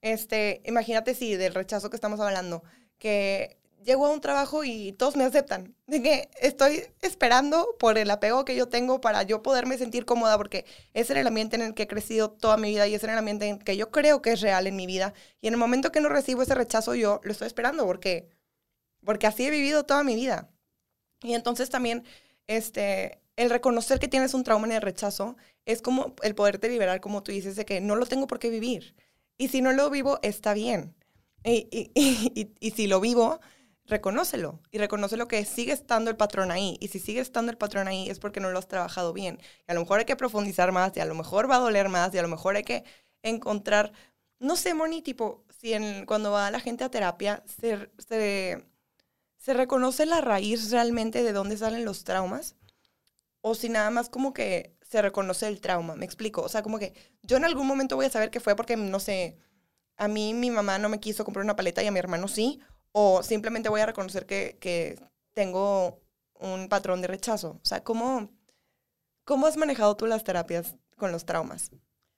este, 0.00 0.62
imagínate 0.64 1.14
si 1.14 1.36
del 1.36 1.54
rechazo 1.54 1.90
que 1.90 1.96
estamos 1.96 2.18
hablando, 2.18 2.64
que 2.98 3.59
llego 3.84 4.06
a 4.06 4.10
un 4.10 4.20
trabajo 4.20 4.64
y 4.64 4.92
todos 4.92 5.16
me 5.16 5.24
aceptan. 5.24 5.74
De 5.86 6.02
que 6.02 6.30
estoy 6.40 6.84
esperando 7.02 7.76
por 7.78 7.98
el 7.98 8.10
apego 8.10 8.44
que 8.44 8.56
yo 8.56 8.68
tengo 8.68 9.00
para 9.00 9.22
yo 9.22 9.42
poderme 9.42 9.78
sentir 9.78 10.04
cómoda, 10.04 10.36
porque 10.36 10.64
ese 10.94 11.12
era 11.12 11.20
el 11.20 11.26
ambiente 11.26 11.56
en 11.56 11.62
el 11.62 11.74
que 11.74 11.84
he 11.84 11.88
crecido 11.88 12.30
toda 12.30 12.56
mi 12.56 12.70
vida 12.70 12.86
y 12.86 12.94
ese 12.94 13.06
era 13.06 13.14
el 13.14 13.18
ambiente 13.18 13.48
en 13.48 13.58
que 13.58 13.76
yo 13.76 13.90
creo 13.90 14.22
que 14.22 14.32
es 14.32 14.40
real 14.40 14.66
en 14.66 14.76
mi 14.76 14.86
vida. 14.86 15.14
Y 15.40 15.48
en 15.48 15.54
el 15.54 15.60
momento 15.60 15.92
que 15.92 16.00
no 16.00 16.08
recibo 16.08 16.42
ese 16.42 16.54
rechazo, 16.54 16.94
yo 16.94 17.20
lo 17.24 17.32
estoy 17.32 17.46
esperando 17.46 17.86
porque, 17.86 18.28
porque 19.04 19.26
así 19.26 19.46
he 19.46 19.50
vivido 19.50 19.84
toda 19.84 20.04
mi 20.04 20.14
vida. 20.14 20.50
Y 21.22 21.34
entonces 21.34 21.70
también, 21.70 22.04
este, 22.46 23.20
el 23.36 23.50
reconocer 23.50 23.98
que 23.98 24.08
tienes 24.08 24.34
un 24.34 24.44
trauma 24.44 24.66
en 24.66 24.72
el 24.72 24.82
rechazo 24.82 25.36
es 25.66 25.82
como 25.82 26.14
el 26.22 26.34
poderte 26.34 26.68
liberar, 26.68 27.00
como 27.00 27.22
tú 27.22 27.32
dices, 27.32 27.56
de 27.56 27.64
que 27.64 27.80
no 27.80 27.96
lo 27.96 28.06
tengo 28.06 28.26
por 28.26 28.38
qué 28.38 28.50
vivir. 28.50 28.94
Y 29.38 29.48
si 29.48 29.62
no 29.62 29.72
lo 29.72 29.90
vivo, 29.90 30.18
está 30.22 30.54
bien. 30.54 30.94
Y, 31.44 31.68
y, 31.70 31.90
y, 32.34 32.52
y 32.60 32.70
si 32.72 32.86
lo 32.86 33.00
vivo, 33.00 33.40
reconócelo 33.90 34.60
y 34.70 34.78
reconoce 34.78 35.16
lo 35.16 35.28
que 35.28 35.44
sigue 35.44 35.72
estando 35.72 36.10
el 36.10 36.16
patrón 36.16 36.50
ahí. 36.50 36.76
Y 36.80 36.88
si 36.88 36.98
sigue 36.98 37.20
estando 37.20 37.50
el 37.52 37.58
patrón 37.58 37.88
ahí 37.88 38.08
es 38.08 38.18
porque 38.18 38.40
no 38.40 38.50
lo 38.50 38.58
has 38.58 38.68
trabajado 38.68 39.12
bien. 39.12 39.38
Y 39.68 39.72
a 39.72 39.74
lo 39.74 39.80
mejor 39.80 39.98
hay 40.00 40.04
que 40.06 40.16
profundizar 40.16 40.72
más 40.72 40.96
y 40.96 41.00
a 41.00 41.04
lo 41.04 41.14
mejor 41.14 41.50
va 41.50 41.56
a 41.56 41.60
doler 41.60 41.88
más 41.88 42.14
y 42.14 42.18
a 42.18 42.22
lo 42.22 42.28
mejor 42.28 42.56
hay 42.56 42.64
que 42.64 42.84
encontrar, 43.22 43.92
no 44.38 44.56
sé, 44.56 44.74
Moni, 44.74 45.02
tipo, 45.02 45.44
si 45.60 45.74
en, 45.74 46.06
cuando 46.06 46.32
va 46.32 46.50
la 46.50 46.60
gente 46.60 46.84
a 46.84 46.90
terapia 46.90 47.42
se, 47.46 47.90
se, 47.98 48.64
se 49.36 49.54
reconoce 49.54 50.06
la 50.06 50.20
raíz 50.20 50.70
realmente 50.70 51.22
de 51.22 51.32
dónde 51.32 51.56
salen 51.58 51.84
los 51.84 52.04
traumas 52.04 52.56
o 53.42 53.54
si 53.54 53.68
nada 53.68 53.90
más 53.90 54.08
como 54.08 54.32
que 54.32 54.76
se 54.82 55.02
reconoce 55.02 55.46
el 55.48 55.60
trauma, 55.60 55.96
me 55.96 56.04
explico. 56.04 56.42
O 56.42 56.48
sea, 56.48 56.62
como 56.62 56.78
que 56.78 56.94
yo 57.22 57.36
en 57.36 57.44
algún 57.44 57.66
momento 57.66 57.96
voy 57.96 58.06
a 58.06 58.10
saber 58.10 58.30
que 58.30 58.40
fue 58.40 58.56
porque, 58.56 58.76
no 58.76 59.00
sé, 59.00 59.38
a 59.96 60.08
mí 60.08 60.34
mi 60.34 60.50
mamá 60.50 60.78
no 60.78 60.88
me 60.88 61.00
quiso 61.00 61.24
comprar 61.24 61.44
una 61.44 61.56
paleta 61.56 61.82
y 61.82 61.86
a 61.86 61.92
mi 61.92 61.98
hermano 61.98 62.28
sí, 62.28 62.60
o 62.92 63.22
simplemente 63.22 63.68
voy 63.68 63.80
a 63.80 63.86
reconocer 63.86 64.26
que, 64.26 64.56
que 64.60 64.98
tengo 65.32 66.00
un 66.38 66.68
patrón 66.68 67.00
de 67.02 67.08
rechazo. 67.08 67.60
O 67.62 67.64
sea, 67.64 67.82
¿cómo, 67.82 68.30
¿cómo 69.24 69.46
has 69.46 69.56
manejado 69.56 69.96
tú 69.96 70.06
las 70.06 70.24
terapias 70.24 70.76
con 70.96 71.12
los 71.12 71.24
traumas? 71.24 71.70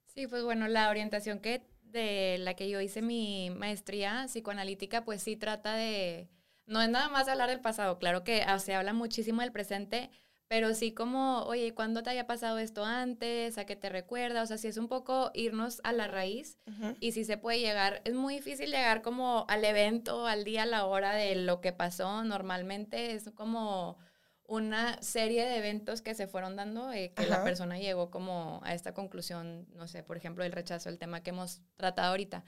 Sí, 0.06 0.26
pues 0.26 0.44
bueno, 0.44 0.68
la 0.68 0.90
orientación 0.90 1.40
que 1.40 1.62
de 1.82 2.38
la 2.38 2.54
que 2.54 2.68
yo 2.68 2.80
hice 2.80 3.02
mi 3.02 3.50
maestría 3.50 4.24
psicoanalítica, 4.26 5.04
pues 5.04 5.22
sí 5.22 5.36
trata 5.36 5.74
de, 5.74 6.28
no 6.66 6.80
es 6.82 6.88
nada 6.88 7.08
más 7.08 7.28
hablar 7.28 7.50
del 7.50 7.60
pasado, 7.60 7.98
claro 7.98 8.24
que 8.24 8.42
ah, 8.42 8.58
se 8.58 8.74
habla 8.74 8.92
muchísimo 8.94 9.42
del 9.42 9.52
presente, 9.52 10.10
pero 10.52 10.74
sí 10.74 10.92
como, 10.92 11.44
oye, 11.44 11.72
¿cuándo 11.72 12.02
te 12.02 12.10
haya 12.10 12.26
pasado 12.26 12.58
esto 12.58 12.84
antes? 12.84 13.56
¿A 13.56 13.64
qué 13.64 13.74
te 13.74 13.88
recuerda? 13.88 14.42
O 14.42 14.46
sea, 14.46 14.58
sí 14.58 14.68
es 14.68 14.76
un 14.76 14.86
poco 14.86 15.30
irnos 15.32 15.80
a 15.82 15.94
la 15.94 16.08
raíz 16.08 16.58
y 17.00 17.12
si 17.12 17.24
se 17.24 17.38
puede 17.38 17.60
llegar, 17.60 18.02
es 18.04 18.12
muy 18.12 18.34
difícil 18.34 18.70
llegar 18.70 19.00
como 19.00 19.46
al 19.48 19.64
evento, 19.64 20.26
al 20.26 20.44
día, 20.44 20.64
a 20.64 20.66
la 20.66 20.84
hora 20.84 21.14
de 21.14 21.36
lo 21.36 21.62
que 21.62 21.72
pasó. 21.72 22.22
Normalmente 22.22 23.14
es 23.14 23.30
como 23.34 23.96
una 24.44 25.00
serie 25.00 25.46
de 25.46 25.56
eventos 25.56 26.02
que 26.02 26.12
se 26.14 26.26
fueron 26.26 26.54
dando 26.54 26.92
eh, 26.92 27.14
que 27.16 27.26
la 27.26 27.42
persona 27.44 27.78
llegó 27.78 28.10
como 28.10 28.60
a 28.62 28.74
esta 28.74 28.92
conclusión, 28.92 29.66
no 29.74 29.88
sé, 29.88 30.02
por 30.02 30.18
ejemplo, 30.18 30.44
el 30.44 30.52
rechazo, 30.52 30.90
el 30.90 30.98
tema 30.98 31.22
que 31.22 31.30
hemos 31.30 31.62
tratado 31.78 32.10
ahorita. 32.10 32.44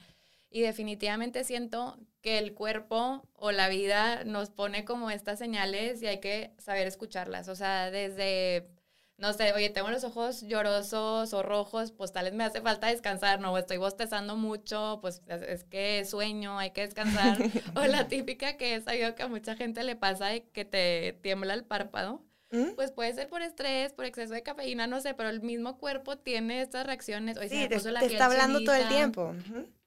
Y 0.51 0.63
definitivamente 0.63 1.45
siento 1.45 1.99
que 2.25 2.39
el 2.39 2.55
cuerpo 2.55 3.29
o 3.35 3.53
la 3.53 3.69
vida 3.69 4.25
nos 4.25 4.49
pone 4.49 4.87
como 4.87 5.11
estas 5.11 5.39
señales 5.39 6.03
y 6.03 6.07
hay 6.07 6.21
que 6.21 6.53
saber 6.59 6.87
escucharlas. 6.87 7.49
O 7.49 7.55
sea, 7.55 7.91
desde, 7.91 8.67
no 9.19 9.35
sé, 9.35 9.53
oye, 9.53 9.69
tengo 9.69 9.91
los 9.91 10.05
ojos 10.05 10.41
llorosos 10.41 11.35
o 11.35 11.43
rojos, 11.43 11.93
pues 11.93 12.13
tal 12.13 12.25
vez 12.25 12.33
me 12.33 12.45
hace 12.45 12.63
falta 12.63 12.87
descansar, 12.87 13.41
no, 13.41 13.57
estoy 13.59 13.77
bostezando 13.77 14.37
mucho, 14.37 15.01
pues 15.03 15.23
es, 15.29 15.65
que 15.65 16.05
sueño, 16.07 16.59
hay 16.59 16.71
que 16.71 16.81
descansar. 16.81 17.37
o 17.77 17.85
la 17.85 18.09
típica 18.09 18.57
que 18.57 18.77
he 18.77 18.81
sabido 18.81 19.15
que 19.15 19.25
a 19.25 19.29
mucha 19.29 19.55
gente 19.55 19.85
le 19.85 19.95
pasa 19.95 20.35
y 20.35 20.41
que 20.41 20.65
te 20.65 21.19
tiembla 21.21 21.53
el 21.53 21.65
párpado. 21.65 22.23
¿Mm? 22.51 22.75
Pues 22.77 22.93
puede 22.93 23.13
ser 23.13 23.29
por 23.29 23.43
estrés, 23.43 23.93
por 23.93 24.05
exceso 24.05 24.33
de 24.33 24.43
cafeína, 24.43 24.87
no 24.87 25.01
sé, 25.01 25.13
pero 25.13 25.29
el 25.29 25.43
mismo 25.43 25.77
cuerpo 25.77 26.17
tiene 26.17 26.63
estas 26.63 26.87
reacciones. 26.87 27.37
Hoy 27.37 27.49
se 27.49 27.57
Sí, 27.57 27.61
me 27.63 27.69
te, 27.69 27.91
la 27.91 28.01
te 28.01 28.07
piel 28.07 28.13
está 28.13 28.27
hablando 28.27 28.63
todo 28.63 28.77
el 28.77 28.89
tiempo. 28.89 29.35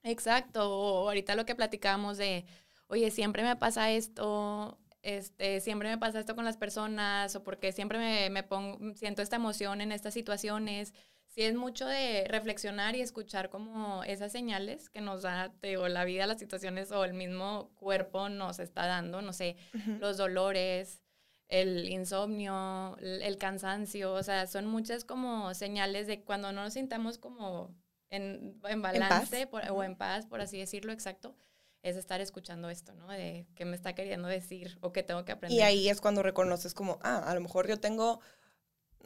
Exacto, 0.08 0.70
o 0.70 1.08
ahorita 1.10 1.36
lo 1.36 1.46
que 1.46 1.54
platicábamos 1.56 2.18
de, 2.18 2.46
oye, 2.88 3.12
siempre 3.12 3.44
me 3.44 3.58
pasa 3.58 3.92
esto, 3.92 4.80
este, 5.02 5.60
siempre 5.60 5.90
me 5.90 5.98
pasa 5.98 6.20
esto 6.20 6.34
con 6.36 6.46
las 6.46 6.56
personas, 6.58 7.36
o 7.36 7.44
porque 7.44 7.74
siempre 7.74 8.00
me, 8.00 8.30
me 8.30 8.44
pongo, 8.44 8.96
siento 8.96 9.22
esta 9.22 9.36
emoción 9.36 9.82
en 9.82 9.92
estas 9.92 10.14
situaciones. 10.14 10.94
Sí 11.28 11.44
es 11.44 11.56
mucho 11.56 11.86
de 11.86 12.26
reflexionar 12.30 12.96
y 12.96 13.02
escuchar 13.02 13.50
como 13.50 14.04
esas 14.06 14.32
señales 14.32 14.90
que 14.90 15.02
nos 15.02 15.24
da, 15.24 15.54
te 15.60 15.68
digo, 15.68 15.88
la 15.90 16.06
vida, 16.06 16.26
las 16.26 16.40
situaciones 16.40 16.92
o 16.92 17.04
el 17.04 17.14
mismo 17.14 17.70
cuerpo 17.76 18.30
nos 18.30 18.60
está 18.60 18.88
dando, 18.88 19.22
no 19.22 19.34
sé, 19.34 19.58
los 20.00 20.18
dolores, 20.18 21.04
el 21.50 21.90
insomnio, 21.90 22.98
el, 23.00 23.22
el 23.24 23.38
cansancio, 23.38 24.14
o 24.14 24.24
sea, 24.24 24.48
son 24.48 24.66
muchas 24.68 25.04
como 25.06 25.54
señales 25.54 26.08
de 26.08 26.24
cuando 26.24 26.52
no 26.54 26.64
nos 26.64 26.74
sintamos 26.74 27.18
como 27.18 27.76
en, 28.10 28.60
en 28.68 28.82
balance 28.82 29.48
por- 29.48 29.70
o 29.70 29.84
en 29.84 29.96
paz, 29.96 30.26
por 30.26 30.42
así 30.42 30.58
decirlo, 30.58 30.92
exacto, 30.92 31.36
es 31.84 31.96
estar 31.96 32.22
escuchando 32.22 32.70
esto, 32.70 32.94
¿no? 32.96 33.08
De 33.08 33.48
qué 33.56 33.66
me 33.66 33.76
está 33.76 33.94
queriendo 33.94 34.28
decir 34.28 34.78
o 34.82 34.92
qué 34.92 35.04
tengo 35.04 35.26
que 35.26 35.32
aprender. 35.32 35.58
Y 35.58 35.62
ahí 35.62 35.90
es 35.90 36.02
cuando 36.02 36.24
reconoces 36.24 36.74
como, 36.74 37.00
ah, 37.02 37.24
a 37.26 37.34
lo 37.34 37.42
mejor 37.42 37.68
yo 37.68 37.80
tengo, 37.80 38.20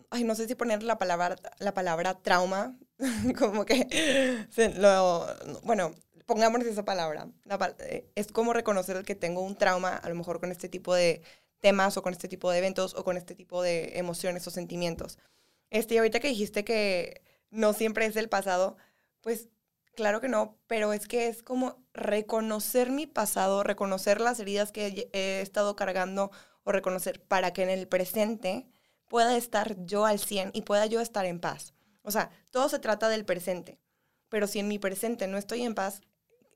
ay, 0.10 0.24
no 0.24 0.36
sé 0.36 0.48
si 0.48 0.56
poner 0.56 0.84
la 0.84 0.98
palabra, 0.98 1.36
la 1.60 1.74
palabra 1.74 2.20
trauma, 2.22 2.78
como 3.38 3.66
que, 3.66 4.48
lo, 4.78 5.28
bueno, 5.64 5.92
pongamos 6.26 6.62
esa 6.62 6.86
palabra. 6.86 7.28
La 7.46 7.76
eh, 7.80 8.10
es 8.16 8.32
como 8.32 8.54
reconocer 8.54 9.04
que 9.04 9.16
tengo 9.16 9.42
un 9.42 9.56
trauma, 9.56 9.98
a 9.98 10.10
lo 10.10 10.16
mejor 10.16 10.40
con 10.40 10.52
este 10.52 10.70
tipo 10.70 10.94
de 10.94 11.22
temas 11.60 11.98
o 11.98 12.02
con 12.02 12.14
este 12.14 12.28
tipo 12.28 12.50
de 12.50 12.58
eventos 12.58 12.96
o 12.96 13.04
con 13.04 13.18
este 13.18 13.36
tipo 13.36 13.62
de 13.62 13.98
emociones 14.00 14.48
o 14.48 14.52
sentimientos. 14.52 15.20
Este, 15.70 15.96
y 15.96 15.98
ahorita 15.98 16.20
que 16.20 16.30
dijiste 16.30 16.64
que 16.64 17.22
no 17.50 17.74
siempre 17.74 18.06
es 18.06 18.16
el 18.16 18.30
pasado, 18.30 18.78
pues 19.22 19.50
claro 19.96 20.22
que 20.22 20.30
no, 20.30 20.58
pero 20.68 20.94
es 20.94 21.08
que 21.08 21.28
es 21.28 21.44
como 21.44 21.84
reconocer 21.94 22.92
mi 22.92 23.08
pasado, 23.08 23.64
reconocer 23.64 24.22
las 24.22 24.40
heridas 24.40 24.72
que 24.72 25.10
he- 25.14 25.42
estado 25.42 25.76
cargando 25.76 26.32
o 26.64 26.72
reconocer 26.72 27.22
para 27.24 27.54
que 27.54 27.64
en 27.64 27.70
el 27.70 27.88
presente 27.88 28.68
pueda 29.08 29.36
estar 29.38 29.76
yo 29.86 30.06
al 30.06 30.20
100 30.20 30.52
y 30.54 30.62
pueda 30.62 30.86
yo 30.86 31.02
estar 31.02 31.26
en 31.26 31.40
paz. 31.40 31.74
O 32.04 32.12
sea, 32.12 32.32
todo 32.52 32.70
se 32.70 32.80
trata 32.80 33.10
del 33.10 33.26
presente, 33.26 33.80
pero 34.30 34.48
si 34.48 34.60
en 34.60 34.68
mi 34.68 34.80
presente 34.80 35.28
no 35.28 35.38
estoy 35.38 35.64
en 35.64 35.76
paz, 35.76 36.02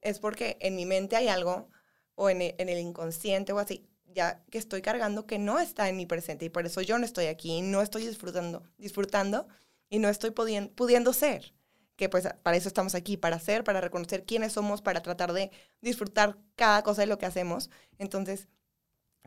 es 0.02 0.20
porque 0.20 0.58
en 0.62 0.76
mi 0.76 0.86
mente 0.86 1.16
hay 1.16 1.28
algo 1.28 1.70
o 2.16 2.30
en 2.30 2.42
el 2.42 2.80
inconsciente 2.80 3.52
o 3.54 3.60
así, 3.60 3.88
ya 4.06 4.44
que 4.52 4.58
estoy 4.58 4.82
cargando 4.82 5.26
que 5.26 5.38
no 5.40 5.60
está 5.60 5.90
en 5.90 5.98
mi 5.98 6.06
presente 6.06 6.46
y 6.46 6.50
por 6.50 6.66
eso 6.66 6.82
yo 6.82 6.98
no 6.98 7.06
estoy 7.06 7.26
aquí, 7.26 7.62
no 7.62 7.82
estoy 7.82 8.06
disfrutando, 8.08 8.64
disfrutando 8.78 9.48
y 9.90 10.00
no 10.00 10.08
estoy 10.10 10.30
pudien- 10.32 10.70
pudiendo 10.74 11.12
ser. 11.14 11.54
Que 11.96 12.10
pues 12.10 12.28
para 12.44 12.58
eso 12.58 12.68
estamos 12.68 12.96
aquí, 12.96 13.18
para 13.18 13.40
ser, 13.40 13.64
para 13.64 13.82
reconocer 13.82 14.26
quiénes 14.26 14.54
somos, 14.54 14.82
para 14.82 15.02
tratar 15.02 15.34
de 15.34 15.52
disfrutar 15.82 16.38
cada 16.56 16.84
cosa 16.84 17.02
de 17.02 17.08
lo 17.08 17.18
que 17.18 17.26
hacemos. 17.26 17.70
Entonces, 17.98 18.48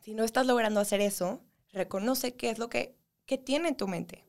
si 0.03 0.15
no 0.15 0.25
estás 0.25 0.47
logrando 0.47 0.81
hacer 0.81 1.01
eso, 1.01 1.43
reconoce 1.73 2.35
qué 2.37 2.51
es 2.51 2.59
lo 2.59 2.69
que, 2.69 2.97
que 3.27 3.39
tiene 3.39 3.69
en 3.69 3.77
tu 3.77 3.89
mente. 3.89 4.25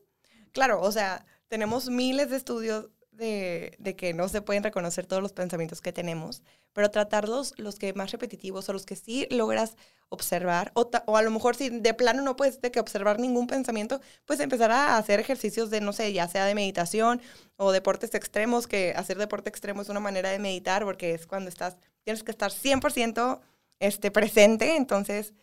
Claro, 0.52 0.82
o 0.82 0.92
sea, 0.92 1.26
tenemos 1.48 1.90
miles 1.90 2.30
de 2.30 2.38
estudios 2.38 2.90
de, 3.20 3.96
que 3.98 4.14
no 4.14 4.28
se 4.30 4.42
pueden 4.42 4.64
reconocer 4.64 5.06
todos 5.06 5.22
los 5.22 5.34
pensamientos 5.34 5.82
que 5.82 5.94
tenemos, 5.94 6.42
pero 6.74 6.90
tratarlos 6.90 7.54
los 7.58 7.76
que 7.78 7.94
más 7.94 8.12
repetitivos 8.12 8.68
o 8.70 8.74
los 8.74 8.86
que 8.86 8.96
sí 8.96 9.28
logras 9.30 9.76
observar, 10.10 10.72
o, 10.74 10.90
a 11.16 11.22
lo 11.22 11.30
mejor 11.30 11.56
si 11.56 11.70
de 11.70 11.94
plano 11.94 12.24
no 12.24 12.36
puedes 12.36 12.62
de 12.62 12.72
que 12.72 12.80
observar 12.80 13.20
ningún 13.20 13.46
pensamiento, 13.46 14.02
pues 14.26 14.40
empezar 14.40 14.72
a 14.72 14.98
hacer 14.98 15.20
ejercicios 15.20 15.70
de, 15.70 15.82
no 15.82 15.94
sé, 15.94 16.12
ya 16.14 16.28
sea 16.28 16.46
de 16.46 16.56
meditación 16.56 17.22
o 17.58 17.72
deportes 17.72 18.16
extremos, 18.16 18.66
que 18.66 18.94
hacer 18.96 19.18
deporte 19.18 19.50
extremo 19.50 19.82
es 19.82 19.90
una 19.90 20.00
manera 20.00 20.30
de 20.32 20.40
meditar 20.40 20.84
porque 20.84 21.14
es 21.14 21.28
cuando 21.28 21.50
estás, 21.50 21.78
tienes 22.04 22.24
que 22.24 22.32
estar 22.32 22.52
100% 22.52 23.40
este, 23.80 24.10
presente, 24.10 24.76
entonces, 24.76 25.34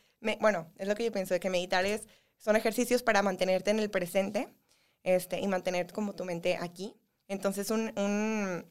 bueno, 0.41 0.73
es 0.79 0.89
lo 0.89 0.95
que 0.97 1.05
yo 1.05 1.13
pienso, 1.13 1.35
de 1.35 1.41
que 1.41 1.51
meditar 1.51 1.85
es, 1.85 2.09
son 2.39 2.57
ejercicios 2.57 3.03
para 3.03 3.23
mantenerte 3.23 3.71
en 3.71 3.79
el 3.79 3.91
presente 3.91 4.49
este, 5.03 5.41
y 5.41 5.47
mantener 5.47 5.93
como 5.93 6.15
tu 6.15 6.25
mente 6.25 6.57
aquí. 6.57 6.95
Entonces, 7.29 7.71
un, 7.73 7.93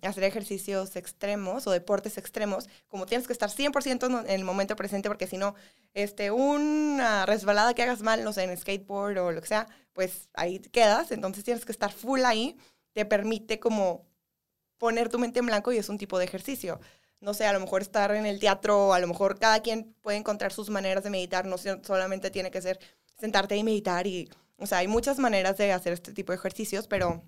hacer 0.01 0.23
ejercicios 0.23 0.95
extremos 0.95 1.67
o 1.67 1.71
deportes 1.71 2.17
extremos, 2.17 2.69
como 2.87 3.05
tienes 3.05 3.27
que 3.27 3.33
estar 3.33 3.49
100% 3.49 4.05
en 4.07 4.29
el 4.29 4.45
momento 4.45 4.75
presente, 4.77 5.09
porque 5.09 5.27
si 5.27 5.37
no, 5.37 5.55
este, 5.93 6.31
una 6.31 7.25
resbalada 7.25 7.73
que 7.73 7.83
hagas 7.83 8.01
mal, 8.01 8.23
no 8.23 8.31
sé, 8.33 8.43
en 8.43 8.57
skateboard 8.57 9.17
o 9.17 9.31
lo 9.31 9.41
que 9.41 9.47
sea, 9.47 9.67
pues 9.93 10.29
ahí 10.33 10.59
quedas. 10.59 11.11
Entonces, 11.11 11.43
tienes 11.43 11.65
que 11.65 11.71
estar 11.73 11.91
full 11.91 12.23
ahí. 12.25 12.57
Te 12.93 13.05
permite 13.05 13.59
como 13.59 14.05
poner 14.77 15.09
tu 15.09 15.19
mente 15.19 15.39
en 15.39 15.45
blanco 15.47 15.71
y 15.71 15.77
es 15.77 15.89
un 15.89 15.97
tipo 15.97 16.17
de 16.19 16.25
ejercicio. 16.25 16.79
No 17.21 17.33
sé, 17.33 17.45
a 17.47 17.53
lo 17.53 17.59
mejor 17.59 17.81
estar 17.81 18.11
en 18.13 18.25
el 18.25 18.39
teatro, 18.39 18.93
a 18.93 18.99
lo 18.99 19.07
mejor 19.07 19.39
cada 19.39 19.61
quien 19.61 19.95
puede 20.01 20.17
encontrar 20.17 20.51
sus 20.53 20.69
maneras 20.69 21.03
de 21.03 21.09
meditar, 21.09 21.45
no 21.45 21.57
so- 21.57 21.81
solamente 21.83 22.29
tiene 22.31 22.51
que 22.51 22.61
ser 22.61 22.79
sentarte 23.17 23.55
y 23.55 23.63
meditar 23.63 24.05
y, 24.07 24.29
o 24.57 24.67
sea, 24.67 24.79
hay 24.79 24.87
muchas 24.87 25.17
maneras 25.19 25.57
de 25.57 25.71
hacer 25.71 25.93
este 25.93 26.13
tipo 26.13 26.33
de 26.33 26.37
ejercicios, 26.37 26.87
pero, 26.87 27.23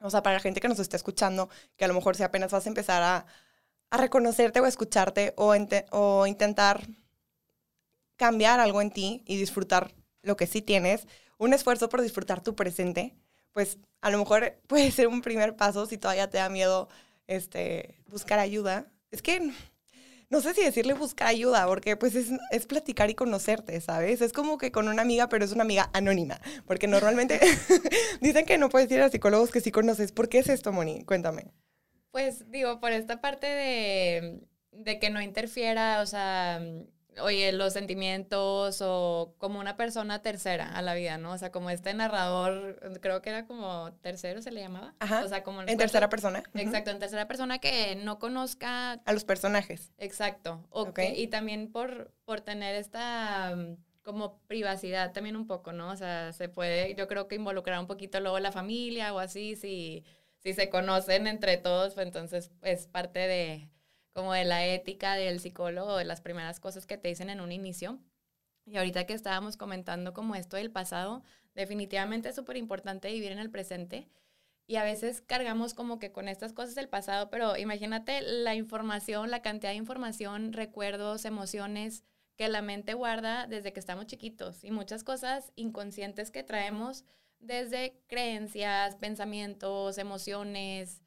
o 0.00 0.10
sea, 0.10 0.22
para 0.22 0.34
la 0.34 0.40
gente 0.40 0.60
que 0.60 0.68
nos 0.68 0.78
está 0.78 0.96
escuchando, 0.96 1.48
que 1.76 1.84
a 1.84 1.88
lo 1.88 1.94
mejor 1.94 2.16
si 2.16 2.22
apenas 2.22 2.52
vas 2.52 2.66
a 2.66 2.68
empezar 2.68 3.02
a, 3.02 3.26
a 3.90 3.96
reconocerte 3.96 4.60
o 4.60 4.64
a 4.64 4.68
escucharte 4.68 5.34
o, 5.36 5.54
o 5.90 6.26
intentar 6.26 6.86
cambiar 8.16 8.60
algo 8.60 8.80
en 8.80 8.90
ti 8.90 9.22
y 9.26 9.36
disfrutar 9.36 9.94
lo 10.22 10.36
que 10.36 10.46
sí 10.46 10.62
tienes, 10.62 11.06
un 11.38 11.52
esfuerzo 11.52 11.88
por 11.88 12.02
disfrutar 12.02 12.42
tu 12.42 12.54
presente, 12.54 13.14
pues 13.52 13.78
a 14.00 14.10
lo 14.10 14.18
mejor 14.18 14.58
puede 14.66 14.90
ser 14.90 15.08
un 15.08 15.22
primer 15.22 15.56
paso 15.56 15.86
si 15.86 15.98
todavía 15.98 16.30
te 16.30 16.38
da 16.38 16.48
miedo 16.48 16.88
este, 17.26 18.02
buscar 18.08 18.38
ayuda. 18.38 18.86
Es 19.10 19.22
que 19.22 19.52
no 20.28 20.40
sé 20.40 20.54
si 20.54 20.62
decirle 20.62 20.94
buscar 20.94 21.28
ayuda, 21.28 21.66
porque 21.66 21.96
pues 21.96 22.14
es, 22.14 22.30
es 22.50 22.66
platicar 22.66 23.10
y 23.10 23.14
conocerte, 23.14 23.80
¿sabes? 23.80 24.20
Es 24.20 24.32
como 24.32 24.58
que 24.58 24.72
con 24.72 24.88
una 24.88 25.02
amiga, 25.02 25.28
pero 25.28 25.44
es 25.44 25.52
una 25.52 25.62
amiga 25.62 25.90
anónima, 25.92 26.40
porque 26.66 26.88
normalmente 26.88 27.40
dicen 28.20 28.44
que 28.44 28.58
no 28.58 28.68
puedes 28.68 28.90
ir 28.90 29.00
a 29.00 29.10
psicólogos 29.10 29.50
que 29.50 29.60
sí 29.60 29.70
conoces. 29.70 30.12
¿Por 30.12 30.28
qué 30.28 30.38
es 30.38 30.48
esto, 30.48 30.72
Moni? 30.72 31.04
Cuéntame. 31.04 31.52
Pues 32.10 32.50
digo, 32.50 32.80
por 32.80 32.92
esta 32.92 33.20
parte 33.20 33.46
de, 33.46 34.40
de 34.72 34.98
que 34.98 35.10
no 35.10 35.20
interfiera, 35.20 36.00
o 36.00 36.06
sea, 36.06 36.60
oye, 37.20 37.52
los 37.52 37.72
sentimientos 37.72 38.80
o 38.82 39.34
como 39.38 39.58
una 39.60 39.76
persona 39.76 40.22
tercera 40.22 40.68
a 40.76 40.82
la 40.82 40.94
vida, 40.94 41.18
¿no? 41.18 41.32
O 41.32 41.38
sea, 41.38 41.50
como 41.52 41.70
este 41.70 41.92
narrador, 41.94 42.78
creo 43.00 43.22
que 43.22 43.30
era 43.30 43.46
como 43.46 43.92
tercero 44.02 44.42
se 44.42 44.50
le 44.50 44.60
llamaba. 44.60 44.94
Ajá, 45.00 45.22
O 45.24 45.28
sea, 45.28 45.42
como 45.42 45.62
En 45.62 45.78
tercera 45.78 46.08
persona. 46.08 46.42
Exacto, 46.54 46.90
en 46.90 46.98
tercera 46.98 47.26
persona 47.28 47.58
que 47.58 47.96
no 47.96 48.18
conozca 48.18 48.92
A 49.04 49.12
los 49.12 49.24
personajes. 49.24 49.92
Exacto. 49.98 50.64
O 50.70 50.82
Ok. 50.82 50.94
que- 50.94 51.14
y 51.18 51.28
también 51.28 51.70
por, 51.72 52.12
por 52.24 52.40
tener 52.40 52.74
esta 52.76 53.54
mm, 53.56 53.76
como 54.02 54.38
privacidad 54.46 55.12
también 55.12 55.36
un 55.36 55.46
poco, 55.46 55.72
¿no? 55.72 55.90
O 55.90 55.96
sea, 55.96 56.32
se 56.32 56.48
puede, 56.48 56.94
yo 56.94 57.08
creo 57.08 57.26
que 57.28 57.34
involucrar 57.34 57.78
un 57.80 57.86
poquito 57.88 58.20
luego 58.20 58.38
la 58.38 58.52
familia 58.52 59.12
o 59.12 59.18
así, 59.18 59.56
si, 59.56 60.04
si 60.38 60.52
se 60.54 60.70
conocen 60.70 61.26
entre 61.26 61.56
todos, 61.56 61.94
pues 61.94 62.06
entonces 62.06 62.52
es 62.62 62.86
parte 62.86 63.18
de 63.18 63.68
como 64.16 64.32
de 64.32 64.46
la 64.46 64.64
ética 64.64 65.14
del 65.14 65.40
psicólogo, 65.40 65.98
de 65.98 66.06
las 66.06 66.22
primeras 66.22 66.58
cosas 66.58 66.86
que 66.86 66.96
te 66.96 67.08
dicen 67.08 67.28
en 67.28 67.42
un 67.42 67.52
inicio. 67.52 67.98
Y 68.64 68.78
ahorita 68.78 69.04
que 69.04 69.12
estábamos 69.12 69.58
comentando 69.58 70.14
como 70.14 70.34
esto 70.34 70.56
del 70.56 70.70
pasado, 70.70 71.22
definitivamente 71.54 72.30
es 72.30 72.34
súper 72.34 72.56
importante 72.56 73.12
vivir 73.12 73.30
en 73.30 73.38
el 73.38 73.50
presente. 73.50 74.08
Y 74.66 74.76
a 74.76 74.84
veces 74.84 75.20
cargamos 75.20 75.74
como 75.74 75.98
que 75.98 76.12
con 76.12 76.28
estas 76.28 76.54
cosas 76.54 76.74
del 76.74 76.88
pasado, 76.88 77.28
pero 77.28 77.58
imagínate 77.58 78.22
la 78.22 78.54
información, 78.54 79.30
la 79.30 79.42
cantidad 79.42 79.72
de 79.72 79.76
información, 79.76 80.54
recuerdos, 80.54 81.26
emociones 81.26 82.02
que 82.36 82.48
la 82.48 82.62
mente 82.62 82.94
guarda 82.94 83.46
desde 83.46 83.74
que 83.74 83.80
estamos 83.80 84.06
chiquitos 84.06 84.64
y 84.64 84.70
muchas 84.70 85.04
cosas 85.04 85.52
inconscientes 85.56 86.30
que 86.30 86.42
traemos 86.42 87.04
desde 87.38 88.00
creencias, 88.06 88.96
pensamientos, 88.96 89.98
emociones, 89.98 91.02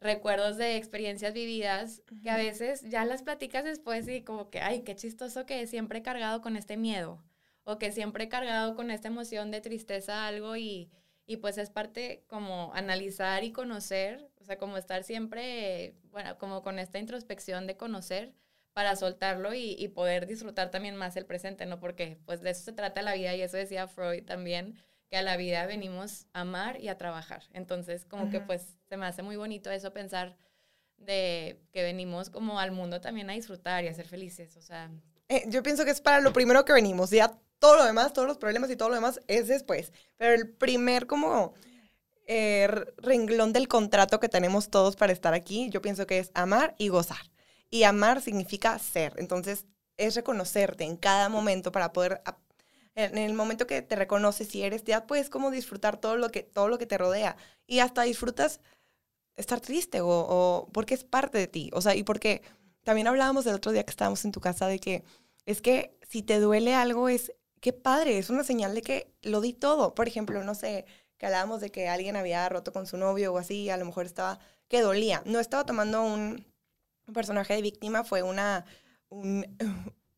recuerdos 0.00 0.56
de 0.56 0.76
experiencias 0.76 1.34
vividas, 1.34 2.02
que 2.22 2.30
a 2.30 2.36
veces 2.36 2.82
ya 2.82 3.04
las 3.04 3.22
platicas 3.22 3.64
después 3.64 4.06
y 4.08 4.22
como 4.22 4.50
que, 4.50 4.60
ay, 4.60 4.82
qué 4.82 4.94
chistoso 4.94 5.46
que 5.46 5.66
siempre 5.66 6.00
he 6.00 6.02
cargado 6.02 6.40
con 6.40 6.56
este 6.56 6.76
miedo 6.76 7.22
o 7.64 7.78
que 7.78 7.92
siempre 7.92 8.24
he 8.24 8.28
cargado 8.28 8.74
con 8.76 8.90
esta 8.90 9.08
emoción 9.08 9.50
de 9.50 9.60
tristeza 9.60 10.26
algo 10.26 10.56
y, 10.56 10.90
y 11.26 11.36
pues 11.36 11.58
es 11.58 11.70
parte 11.70 12.24
como 12.28 12.72
analizar 12.74 13.44
y 13.44 13.52
conocer, 13.52 14.30
o 14.40 14.44
sea, 14.44 14.56
como 14.56 14.76
estar 14.78 15.04
siempre, 15.04 15.94
bueno, 16.10 16.38
como 16.38 16.62
con 16.62 16.78
esta 16.78 16.98
introspección 16.98 17.66
de 17.66 17.76
conocer 17.76 18.32
para 18.72 18.96
soltarlo 18.96 19.52
y, 19.54 19.76
y 19.78 19.88
poder 19.88 20.26
disfrutar 20.26 20.70
también 20.70 20.96
más 20.96 21.16
el 21.16 21.26
presente, 21.26 21.66
¿no? 21.66 21.80
Porque 21.80 22.18
pues 22.24 22.40
de 22.40 22.50
eso 22.50 22.62
se 22.64 22.72
trata 22.72 23.02
la 23.02 23.14
vida 23.14 23.34
y 23.34 23.42
eso 23.42 23.56
decía 23.56 23.88
Freud 23.88 24.24
también, 24.24 24.78
que 25.08 25.16
a 25.16 25.22
la 25.22 25.36
vida 25.36 25.66
venimos 25.66 26.26
a 26.32 26.40
amar 26.42 26.80
y 26.80 26.88
a 26.88 26.98
trabajar. 26.98 27.44
Entonces, 27.52 28.04
como 28.04 28.30
que 28.30 28.40
pues 28.40 28.62
se 28.88 28.96
me 28.96 29.06
hace 29.06 29.22
muy 29.22 29.36
bonito 29.36 29.70
eso 29.70 29.92
pensar 29.92 30.36
de 30.96 31.60
que 31.72 31.82
venimos 31.82 32.30
como 32.30 32.58
al 32.58 32.72
mundo 32.72 33.00
también 33.00 33.30
a 33.30 33.34
disfrutar 33.34 33.84
y 33.84 33.88
a 33.88 33.94
ser 33.94 34.06
felices, 34.06 34.56
o 34.56 34.62
sea, 34.62 34.90
Eh, 35.28 35.44
yo 35.48 35.62
pienso 35.62 35.84
que 35.84 35.90
es 35.90 36.00
para 36.00 36.20
lo 36.20 36.32
primero 36.32 36.64
que 36.64 36.72
venimos. 36.72 37.10
Ya 37.10 37.38
todo 37.58 37.76
lo 37.76 37.84
demás, 37.84 38.12
todos 38.12 38.26
los 38.26 38.38
problemas 38.38 38.70
y 38.70 38.76
todo 38.76 38.88
lo 38.88 38.94
demás 38.94 39.20
es 39.26 39.46
después. 39.46 39.92
Pero 40.16 40.34
el 40.34 40.48
primer 40.48 41.06
como 41.06 41.52
eh, 42.26 42.66
renglón 42.96 43.52
del 43.52 43.68
contrato 43.68 44.20
que 44.20 44.28
tenemos 44.28 44.70
todos 44.70 44.96
para 44.96 45.12
estar 45.12 45.34
aquí, 45.34 45.68
yo 45.70 45.82
pienso 45.82 46.06
que 46.06 46.18
es 46.18 46.30
amar 46.34 46.74
y 46.78 46.88
gozar. 46.88 47.30
Y 47.70 47.82
amar 47.82 48.22
significa 48.22 48.78
ser. 48.78 49.12
Entonces, 49.18 49.66
es 49.98 50.14
reconocerte 50.14 50.84
en 50.84 50.96
cada 50.96 51.28
momento 51.28 51.72
para 51.72 51.92
poder 51.92 52.22
en 52.98 53.16
el 53.16 53.32
momento 53.32 53.66
que 53.66 53.80
te 53.80 53.94
reconoces 53.94 54.52
y 54.56 54.62
eres, 54.62 54.82
ya 54.84 55.06
puedes 55.06 55.30
como 55.30 55.52
disfrutar 55.52 56.00
todo 56.00 56.16
lo 56.16 56.30
que, 56.30 56.42
todo 56.42 56.68
lo 56.68 56.78
que 56.78 56.86
te 56.86 56.98
rodea. 56.98 57.36
Y 57.66 57.78
hasta 57.78 58.02
disfrutas 58.02 58.60
estar 59.36 59.60
triste 59.60 60.00
o, 60.02 60.68
porque 60.72 60.94
es 60.94 61.04
parte 61.04 61.38
de 61.38 61.46
ti. 61.46 61.70
O 61.74 61.80
sea, 61.80 61.94
y 61.94 62.02
porque 62.02 62.42
también 62.82 63.06
hablábamos 63.06 63.46
el 63.46 63.54
otro 63.54 63.70
día 63.70 63.84
que 63.84 63.90
estábamos 63.90 64.24
en 64.24 64.32
tu 64.32 64.40
casa 64.40 64.66
de 64.66 64.80
que 64.80 65.04
es 65.46 65.62
que 65.62 65.96
si 66.08 66.22
te 66.22 66.40
duele 66.40 66.74
algo 66.74 67.08
es, 67.08 67.32
qué 67.60 67.72
padre, 67.72 68.18
es 68.18 68.30
una 68.30 68.42
señal 68.42 68.74
de 68.74 68.82
que 68.82 69.12
lo 69.22 69.40
di 69.40 69.52
todo. 69.52 69.94
Por 69.94 70.08
ejemplo, 70.08 70.42
no 70.42 70.56
sé, 70.56 70.84
que 71.18 71.26
hablábamos 71.26 71.60
de 71.60 71.70
que 71.70 71.88
alguien 71.88 72.16
había 72.16 72.48
roto 72.48 72.72
con 72.72 72.86
su 72.86 72.96
novio 72.96 73.32
o 73.32 73.38
así, 73.38 73.70
a 73.70 73.76
lo 73.76 73.84
mejor 73.84 74.06
estaba, 74.06 74.40
que 74.66 74.80
dolía. 74.80 75.22
No 75.24 75.38
estaba 75.38 75.64
tomando 75.64 76.02
un, 76.02 76.44
un 77.06 77.14
personaje 77.14 77.54
de 77.54 77.62
víctima, 77.62 78.02
fue 78.02 78.24
una, 78.24 78.64
un, 79.08 79.46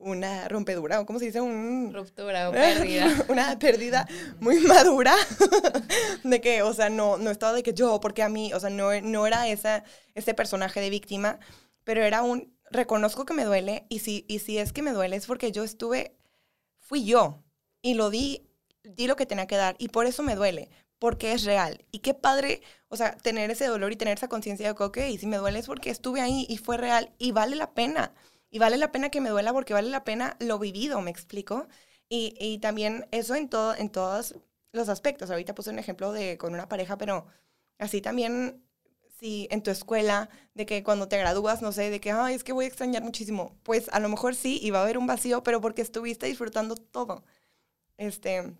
una 0.01 0.49
rompedura, 0.49 1.01
o 1.01 1.07
cómo 1.07 1.19
se 1.19 1.27
dice, 1.27 1.41
un... 1.41 1.93
Ruptura 1.95 2.49
o 2.49 2.53
pérdida. 2.53 3.07
una 3.29 3.59
pérdida 3.59 4.09
muy 4.41 4.59
madura, 4.61 5.15
de 6.25 6.41
que, 6.41 6.63
o 6.63 6.73
sea, 6.75 6.91
no, 6.91 7.19
no 7.19 7.31
estaba 7.31 7.53
de 7.53 7.63
que 7.63 7.75
yo, 7.75 8.01
porque 8.01 8.23
a 8.23 8.29
mí, 8.29 8.53
o 8.53 8.61
sea, 8.61 8.71
no, 8.71 8.99
no 9.01 9.27
era 9.27 9.49
esa, 9.49 9.85
ese 10.15 10.35
personaje 10.35 10.81
de 10.81 10.91
víctima, 10.91 11.39
pero 11.85 12.03
era 12.03 12.23
un, 12.23 12.53
reconozco 12.71 13.25
que 13.25 13.35
me 13.35 13.45
duele, 13.45 13.87
y 13.89 14.01
si, 14.01 14.25
y 14.29 14.39
si 14.41 14.59
es 14.59 14.73
que 14.73 14.83
me 14.83 14.93
duele 14.93 15.17
es 15.17 15.27
porque 15.27 15.53
yo 15.53 15.65
estuve, 15.65 16.17
fui 16.79 17.05
yo, 17.05 17.43
y 17.83 17.95
lo 17.95 18.11
di, 18.11 18.49
di 18.83 19.07
lo 19.07 19.17
que 19.17 19.27
tenía 19.27 19.47
que 19.47 19.57
dar, 19.57 19.77
y 19.79 19.89
por 19.89 20.07
eso 20.07 20.23
me 20.23 20.35
duele, 20.35 20.71
porque 20.99 21.33
es 21.33 21.45
real. 21.45 21.85
Y 21.91 22.01
qué 22.01 22.15
padre, 22.15 22.63
o 22.89 22.97
sea, 22.97 23.17
tener 23.17 23.51
ese 23.51 23.67
dolor 23.67 23.93
y 23.93 23.97
tener 23.97 24.17
esa 24.17 24.29
conciencia 24.29 24.69
de 24.69 24.75
que, 24.75 24.83
ok, 24.83 24.99
si 25.19 25.27
me 25.27 25.39
duele 25.39 25.59
es 25.59 25.67
porque 25.67 25.91
estuve 25.91 26.21
ahí 26.21 26.47
y 26.49 26.59
fue 26.59 26.77
real, 26.77 27.13
y 27.19 27.33
vale 27.33 27.57
la 27.57 27.73
pena. 27.73 28.13
Y 28.51 28.59
vale 28.59 28.77
la 28.77 28.93
pena 28.93 29.11
que 29.11 29.21
me 29.21 29.31
duela 29.31 29.53
porque 29.53 29.75
vale 29.75 29.91
la 29.91 30.05
pena 30.05 30.37
lo 30.41 30.59
vivido, 30.59 31.01
¿me 31.01 31.11
explico? 31.11 31.69
Y, 32.09 32.35
y 32.41 32.59
también 32.59 33.07
eso 33.13 33.35
en, 33.37 33.49
todo, 33.49 33.75
en 33.77 33.91
todos 33.91 34.35
los 34.73 34.89
aspectos. 34.89 35.31
Ahorita 35.31 35.55
puse 35.55 35.71
un 35.71 35.79
ejemplo 35.79 36.13
de 36.13 36.37
con 36.39 36.55
una 36.55 36.69
pareja, 36.69 36.99
pero 36.99 37.27
así 37.79 38.01
también 38.03 38.63
si 39.21 39.49
en 39.51 39.63
tu 39.63 39.71
escuela, 39.71 40.31
de 40.55 40.67
que 40.67 40.83
cuando 40.83 41.07
te 41.09 41.19
gradúas, 41.19 41.63
no 41.63 41.73
sé, 41.73 41.91
de 41.91 42.01
que, 42.01 42.11
ay, 42.11 42.35
es 42.35 42.45
que 42.45 42.53
voy 42.53 42.65
a 42.65 42.69
extrañar 42.69 43.03
muchísimo. 43.03 43.57
Pues 43.63 43.89
a 43.91 44.01
lo 44.01 44.09
mejor 44.09 44.35
sí, 44.35 44.59
y 44.63 44.71
va 44.71 44.81
a 44.81 44.83
haber 44.83 44.99
un 44.99 45.07
vacío, 45.07 45.43
pero 45.43 45.61
porque 45.61 45.83
estuviste 45.83 46.27
disfrutando 46.27 46.75
todo. 46.77 47.25
Este, 47.99 48.57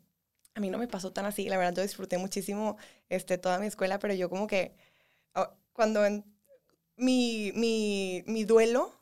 a 0.55 0.61
mí 0.61 0.71
no 0.71 0.79
me 0.79 0.89
pasó 0.89 1.13
tan 1.13 1.27
así, 1.27 1.49
la 1.49 1.59
verdad, 1.59 1.75
yo 1.77 1.83
disfruté 1.83 2.19
muchísimo 2.19 2.77
este, 3.09 3.39
toda 3.39 3.59
mi 3.59 3.67
escuela, 3.67 3.99
pero 3.99 4.15
yo 4.15 4.29
como 4.31 4.47
que, 4.47 4.77
ah, 5.35 5.55
cuando 5.73 6.05
en, 6.07 6.25
mi, 6.97 7.53
mi, 7.55 8.23
mi 8.27 8.45
duelo 8.45 9.00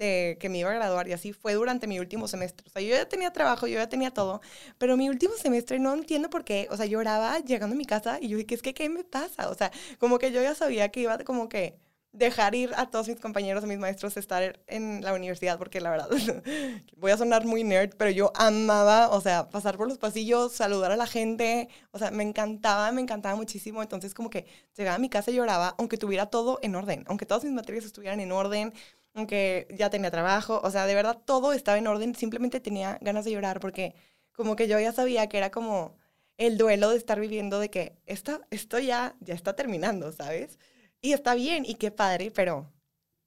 de 0.00 0.38
que 0.40 0.48
me 0.48 0.58
iba 0.58 0.70
a 0.70 0.74
graduar 0.74 1.06
y 1.08 1.12
así 1.12 1.32
fue 1.32 1.54
durante 1.54 1.86
mi 1.86 2.00
último 2.00 2.26
semestre. 2.26 2.66
O 2.66 2.70
sea, 2.70 2.82
yo 2.82 2.88
ya 2.88 3.06
tenía 3.08 3.32
trabajo, 3.32 3.66
yo 3.66 3.74
ya 3.78 3.88
tenía 3.88 4.10
todo, 4.10 4.40
pero 4.78 4.96
mi 4.96 5.08
último 5.10 5.34
semestre 5.34 5.78
no 5.78 5.92
entiendo 5.92 6.30
por 6.30 6.44
qué, 6.44 6.66
o 6.70 6.76
sea, 6.76 6.86
lloraba 6.86 7.38
llegando 7.40 7.74
a 7.74 7.78
mi 7.78 7.84
casa 7.84 8.18
y 8.20 8.28
yo 8.28 8.38
dije, 8.38 8.54
es 8.54 8.62
que 8.62 8.74
qué 8.74 8.88
me 8.88 9.04
pasa? 9.04 9.50
O 9.50 9.54
sea, 9.54 9.70
como 9.98 10.18
que 10.18 10.32
yo 10.32 10.42
ya 10.42 10.54
sabía 10.54 10.88
que 10.90 11.00
iba 11.00 11.18
como 11.18 11.48
que 11.48 11.78
dejar 12.12 12.54
ir 12.56 12.72
a 12.76 12.90
todos 12.90 13.08
mis 13.08 13.20
compañeros, 13.20 13.62
a 13.62 13.66
mis 13.66 13.78
maestros, 13.78 14.16
estar 14.16 14.58
en 14.66 15.02
la 15.02 15.12
universidad, 15.14 15.58
porque 15.58 15.80
la 15.80 15.90
verdad, 15.90 16.08
voy 16.96 17.12
a 17.12 17.16
sonar 17.16 17.44
muy 17.44 17.62
nerd, 17.62 17.94
pero 17.96 18.10
yo 18.10 18.32
amaba, 18.34 19.10
o 19.10 19.20
sea, 19.20 19.48
pasar 19.48 19.76
por 19.76 19.86
los 19.88 19.98
pasillos, 19.98 20.52
saludar 20.52 20.90
a 20.92 20.96
la 20.96 21.06
gente, 21.06 21.68
o 21.92 21.98
sea, 21.98 22.10
me 22.10 22.24
encantaba, 22.24 22.90
me 22.92 23.00
encantaba 23.00 23.36
muchísimo, 23.36 23.82
entonces 23.82 24.14
como 24.14 24.28
que 24.30 24.46
llegaba 24.76 24.96
a 24.96 24.98
mi 24.98 25.08
casa 25.08 25.30
y 25.30 25.34
lloraba, 25.34 25.74
aunque 25.78 25.98
tuviera 25.98 26.26
todo 26.26 26.58
en 26.62 26.74
orden, 26.74 27.04
aunque 27.06 27.26
todas 27.26 27.44
mis 27.44 27.52
materias 27.52 27.84
estuvieran 27.84 28.18
en 28.18 28.32
orden, 28.32 28.72
aunque 29.14 29.66
ya 29.76 29.90
tenía 29.90 30.10
trabajo, 30.10 30.60
o 30.62 30.70
sea, 30.70 30.86
de 30.86 30.94
verdad 30.94 31.18
todo 31.24 31.52
estaba 31.52 31.78
en 31.78 31.86
orden, 31.86 32.14
simplemente 32.14 32.60
tenía 32.60 32.98
ganas 33.00 33.24
de 33.24 33.32
llorar 33.32 33.60
porque 33.60 33.94
como 34.32 34.56
que 34.56 34.68
yo 34.68 34.78
ya 34.80 34.92
sabía 34.92 35.28
que 35.28 35.38
era 35.38 35.50
como 35.50 35.96
el 36.38 36.56
duelo 36.58 36.90
de 36.90 36.96
estar 36.96 37.20
viviendo 37.20 37.58
de 37.60 37.70
que 37.70 37.98
esto, 38.06 38.40
esto 38.50 38.78
ya, 38.78 39.16
ya 39.20 39.34
está 39.34 39.54
terminando, 39.56 40.12
¿sabes? 40.12 40.58
Y 41.02 41.12
está 41.12 41.34
bien 41.34 41.64
y 41.66 41.74
qué 41.74 41.90
padre, 41.90 42.30
pero 42.30 42.72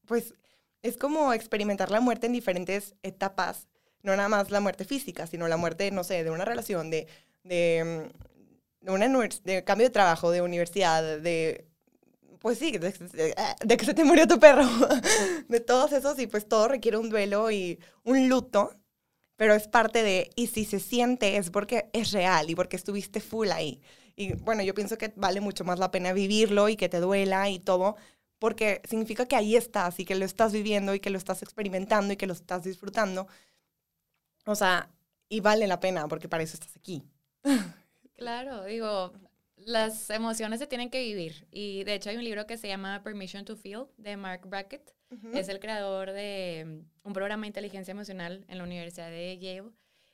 pues 0.08 0.34
es 0.82 0.98
como 0.98 1.34
experimentar 1.34 1.92
la 1.92 2.02
muerte 2.02 2.28
en 2.28 2.34
diferentes 2.34 2.96
etapas, 3.04 3.68
no 4.02 4.16
nada 4.16 4.30
más 4.30 4.52
la 4.52 4.60
muerte 4.60 4.86
física, 4.86 5.28
sino 5.28 5.48
la 5.48 5.58
muerte, 5.58 5.92
no 5.92 6.04
sé, 6.04 6.24
de 6.24 6.32
una 6.32 6.46
relación, 6.46 6.90
de, 6.90 7.08
de, 7.44 8.10
mm, 8.82 8.86
de, 8.86 8.92
una, 8.92 9.30
de 9.44 9.64
cambio 9.64 9.88
de 9.88 9.94
trabajo, 9.94 10.32
de 10.32 10.42
universidad, 10.42 11.20
de 11.20 11.68
pues 12.44 12.60
sí, 12.60 12.78
de, 12.78 12.92
que 13.78 13.86
se 13.86 13.94
te 13.94 14.04
murió 14.04 14.28
tu 14.28 14.38
perro, 14.38 14.68
de 15.48 15.62
todos 15.62 15.94
esos 15.94 16.20
y 16.20 16.28
pues 16.28 16.46
todo 16.46 16.68
requiere 16.68 16.98
un 16.98 17.10
duelo 17.10 17.50
y 17.52 17.80
un 18.04 18.28
luto, 18.28 18.76
pero 19.38 19.54
es 19.54 19.70
parte 19.70 20.04
de, 20.04 20.30
y 20.36 20.48
si 20.48 20.66
se 20.66 20.82
siente 20.82 21.38
es 21.38 21.50
porque 21.50 21.90
es 21.94 22.12
real 22.12 22.50
y 22.50 22.56
porque 22.56 22.76
estuviste 22.76 23.22
full 23.22 23.50
ahí. 23.50 23.82
Y 24.18 24.34
bueno, 24.34 24.62
yo 24.62 24.74
pienso 24.74 24.98
que 24.98 25.14
vale 25.16 25.40
mucho 25.40 25.64
más 25.64 25.80
la 25.80 25.90
pena 25.90 26.12
vivirlo 26.12 26.68
y 26.68 26.76
que 26.76 26.90
te 26.90 27.00
duela 27.00 27.50
y 27.50 27.60
todo, 27.60 27.96
porque 28.40 28.82
significa 28.90 29.26
que 29.26 29.38
ahí 29.38 29.56
estás 29.56 29.98
y 30.02 30.04
que 30.04 30.16
lo 30.16 30.26
estás 30.26 30.52
viviendo 30.52 30.94
y 30.94 31.00
que 31.00 31.12
lo 31.12 31.18
estás 31.18 31.44
experimentando 31.44 32.12
y 32.12 32.18
que 32.18 32.28
lo 32.28 32.34
estás 32.34 32.66
disfrutando. 32.66 33.26
O 34.46 34.56
sea, 34.56 34.90
y 35.30 35.40
vale 35.40 35.66
la 35.66 35.80
pena 35.80 36.10
porque 36.10 36.28
para 36.28 36.44
eso 36.44 36.56
estás 36.56 36.76
aquí. 36.76 37.06
Claro, 38.16 38.66
digo, 38.66 39.14
las 39.66 40.10
emociones 40.10 40.60
se 40.60 40.68
tienen 40.68 40.90
que 40.90 41.02
vivir. 41.02 41.48
Y 41.52 41.84
de 41.84 41.96
hecho 41.96 42.10
hay 42.10 42.18
un 42.18 42.24
libro 42.24 42.46
que 42.46 42.58
se 42.58 42.68
llama 42.68 43.02
Permission 43.04 43.46
to 43.46 43.56
Feel 43.56 43.86
de 43.98 44.18
Mark 44.18 44.42
Brackett. 44.46 44.94
Es 45.34 45.48
el 45.48 45.60
creador 45.60 46.12
de 46.12 46.64
mm, 46.66 47.08
un 47.08 47.14
programa 47.14 47.42
de 47.42 47.48
inteligencia 47.48 47.92
emocional 47.92 48.46
en 48.48 48.58
la 48.58 48.64
Universidad 48.64 49.10
de 49.10 49.38
Yale. 49.38 49.72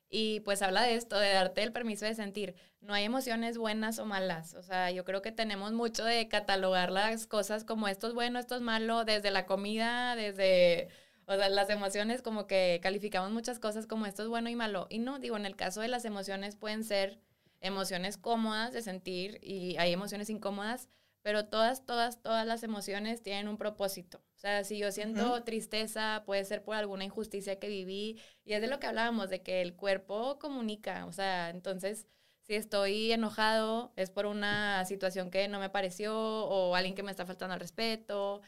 Y 0.10 0.40
pues 0.42 0.62
habla 0.62 0.82
de 0.82 0.96
esto, 0.96 1.18
de 1.18 1.32
darte 1.32 1.64
el 1.64 1.72
permiso 1.72 2.06
de 2.06 2.16
sentir. 2.16 2.56
No 2.82 2.94
hay 2.94 3.06
emociones 3.06 3.58
buenas 3.58 4.00
o 4.00 4.06
malas. 4.06 4.56
O 4.56 4.64
sea, 4.64 4.92
yo 4.92 5.06
creo 5.06 5.22
que 5.22 5.32
tenemos 5.32 5.72
mucho 5.72 6.04
de 6.04 6.28
catalogar 6.28 6.92
las 6.92 7.28
cosas 7.28 7.64
como 7.64 7.88
esto 7.88 8.08
es 8.08 8.14
bueno, 8.14 8.40
esto 8.40 8.56
es 8.56 8.62
malo, 8.62 9.06
desde 9.06 9.32
la 9.32 9.46
comida, 9.46 10.16
desde... 10.16 10.90
O 11.28 11.36
sea, 11.36 11.48
las 11.48 11.70
emociones 11.70 12.24
como 12.24 12.48
que 12.48 12.80
calificamos 12.82 13.30
muchas 13.32 13.60
cosas 13.60 13.86
como 13.86 14.08
esto 14.08 14.24
es 14.24 14.30
bueno 14.30 14.50
y 14.50 14.56
malo. 14.56 14.88
Y 14.90 14.98
no, 14.98 15.20
digo, 15.20 15.38
en 15.38 15.46
el 15.46 15.56
caso 15.56 15.80
de 15.80 15.88
las 15.88 16.04
emociones 16.04 16.56
pueden 16.56 16.84
ser 16.84 17.20
emociones 17.62 18.18
cómodas 18.18 18.74
de 18.74 18.82
sentir 18.82 19.40
y 19.42 19.78
hay 19.78 19.94
emociones 19.94 20.30
incómodas, 20.30 20.90
pero 21.22 21.46
todas, 21.46 21.86
todas, 21.86 22.22
todas 22.22 22.48
las 22.48 22.64
emociones 22.64 23.22
tienen 23.22 23.48
un 23.48 23.58
propósito. 23.58 24.22
O 24.36 24.40
sea, 24.40 24.64
si 24.64 24.78
yo 24.78 24.92
siento 24.92 25.44
tristeza, 25.44 26.24
puede 26.26 26.46
ser 26.46 26.64
por 26.64 26.76
alguna 26.76 27.04
injusticia 27.04 27.60
que 27.60 27.68
viví, 27.68 28.22
y 28.46 28.54
es 28.54 28.62
de 28.62 28.68
lo 28.68 28.80
que 28.80 28.88
hablábamos, 28.88 29.30
de 29.30 29.42
que 29.42 29.62
el 29.62 29.76
cuerpo 29.76 30.40
comunica, 30.40 31.06
o 31.06 31.12
sea, 31.12 31.50
entonces, 31.50 32.08
si 32.44 32.56
estoy 32.56 33.12
enojado, 33.12 33.94
es 33.96 34.10
por 34.12 34.26
una 34.26 34.86
situación 34.86 35.30
que 35.30 35.48
no 35.50 35.60
me 35.60 35.70
pareció 35.70 36.18
o 36.18 36.74
alguien 36.76 36.96
que 36.96 37.04
me 37.04 37.12
está 37.12 37.26
faltando 37.26 37.54
al 37.54 37.60
respeto. 37.60 38.42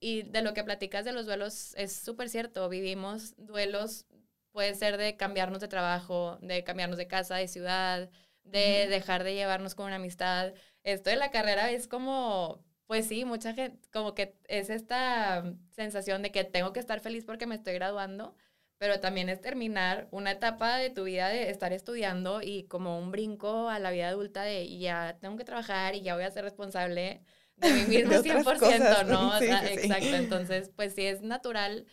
Y 0.00 0.22
de 0.22 0.42
lo 0.42 0.54
que 0.54 0.64
platicas 0.64 1.04
de 1.04 1.12
los 1.12 1.26
duelos 1.26 1.74
es 1.76 1.92
súper 1.94 2.28
cierto, 2.30 2.68
vivimos 2.68 3.34
duelos, 3.36 4.06
puede 4.52 4.74
ser 4.74 4.96
de 4.96 5.16
cambiarnos 5.16 5.60
de 5.60 5.68
trabajo, 5.68 6.38
de 6.40 6.64
cambiarnos 6.64 6.98
de 6.98 7.08
casa, 7.08 7.36
de 7.36 7.48
ciudad, 7.48 8.10
de 8.46 8.86
dejar 8.88 9.24
de 9.24 9.34
llevarnos 9.34 9.74
con 9.74 9.86
una 9.86 9.96
amistad. 9.96 10.52
Esto 10.82 11.10
de 11.10 11.16
la 11.16 11.30
carrera 11.30 11.70
es 11.70 11.88
como, 11.88 12.64
pues 12.86 13.06
sí, 13.06 13.24
mucha 13.24 13.54
gente, 13.54 13.78
como 13.92 14.14
que 14.14 14.36
es 14.48 14.70
esta 14.70 15.44
sensación 15.70 16.22
de 16.22 16.30
que 16.30 16.44
tengo 16.44 16.72
que 16.72 16.80
estar 16.80 17.00
feliz 17.00 17.24
porque 17.24 17.46
me 17.46 17.56
estoy 17.56 17.74
graduando, 17.74 18.34
pero 18.78 19.00
también 19.00 19.28
es 19.28 19.40
terminar 19.40 20.08
una 20.10 20.32
etapa 20.32 20.76
de 20.76 20.90
tu 20.90 21.04
vida 21.04 21.28
de 21.28 21.50
estar 21.50 21.72
estudiando 21.72 22.42
y 22.42 22.64
como 22.64 22.98
un 22.98 23.10
brinco 23.10 23.68
a 23.68 23.78
la 23.78 23.90
vida 23.90 24.08
adulta 24.08 24.42
de 24.42 24.78
ya 24.78 25.18
tengo 25.20 25.36
que 25.36 25.44
trabajar 25.44 25.94
y 25.94 26.02
ya 26.02 26.14
voy 26.14 26.24
a 26.24 26.30
ser 26.30 26.44
responsable 26.44 27.22
de 27.56 27.72
mi 27.72 27.82
mismo 28.04 28.12
100%, 28.12 29.06
¿no? 29.06 29.36
Exacto, 29.40 30.16
entonces 30.16 30.70
pues 30.74 30.94
sí 30.94 31.06
es 31.06 31.22
natural 31.22 31.86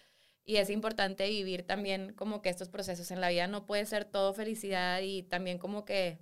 y 0.45 0.57
es 0.57 0.69
importante 0.69 1.27
vivir 1.29 1.65
también 1.65 2.13
como 2.13 2.41
que 2.41 2.49
estos 2.49 2.69
procesos 2.69 3.11
en 3.11 3.21
la 3.21 3.29
vida. 3.29 3.47
No 3.47 3.65
puede 3.65 3.85
ser 3.85 4.05
todo 4.05 4.33
felicidad 4.33 4.99
y 5.01 5.23
también 5.23 5.57
como 5.57 5.85
que 5.85 6.19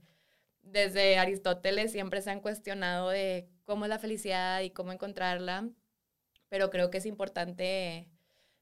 desde 0.63 1.17
Aristóteles 1.17 1.91
siempre 1.91 2.21
se 2.21 2.31
han 2.31 2.39
cuestionado 2.39 3.09
de 3.09 3.47
cómo 3.65 3.85
es 3.85 3.89
la 3.89 3.99
felicidad 3.99 4.61
y 4.61 4.71
cómo 4.71 4.91
encontrarla, 4.91 5.69
pero 6.49 6.69
creo 6.69 6.89
que 6.89 6.97
es 6.97 7.05
importante, 7.05 8.09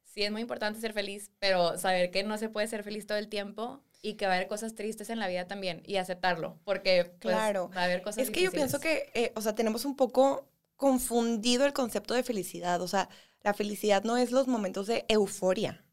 sí 0.03 0.23
es 0.23 0.31
muy 0.31 0.41
importante 0.41 0.79
ser 0.79 0.93
feliz, 0.93 1.31
pero 1.39 1.77
saber 1.77 2.12
que 2.12 2.23
no 2.23 2.38
se 2.38 2.49
puede 2.49 2.67
ser 2.67 2.83
feliz 2.83 3.07
todo 3.07 3.17
el 3.17 3.27
tiempo 3.27 3.83
y 4.01 4.13
que 4.13 4.25
va 4.25 4.33
a 4.33 4.35
haber 4.35 4.47
cosas 4.47 4.75
tristes 4.75 5.09
en 5.09 5.19
la 5.19 5.27
vida 5.27 5.47
también 5.47 5.83
y 5.85 5.97
aceptarlo, 5.97 6.59
porque 6.63 7.05
pues, 7.19 7.35
claro. 7.35 7.69
va 7.75 7.81
a 7.81 7.85
haber 7.85 8.01
cosas 8.01 8.23
Es 8.23 8.31
que 8.31 8.41
yo 8.41 8.51
pienso 8.51 8.79
que, 8.79 9.12
eh, 9.13 9.31
o 9.35 9.41
sea, 9.41 9.55
tenemos 9.55 9.85
un 9.85 9.95
poco 9.95 10.47
confundido 10.75 11.65
el 11.65 11.73
concepto 11.73 12.13
de 12.13 12.23
felicidad, 12.23 12.81
o 12.81 12.88
sea, 12.88 13.09
la 13.41 13.53
felicidad 13.53 14.03
no 14.03 14.17
es 14.17 14.31
los 14.31 14.47
momentos 14.47 14.88
de 14.88 15.05
euforia. 15.07 15.83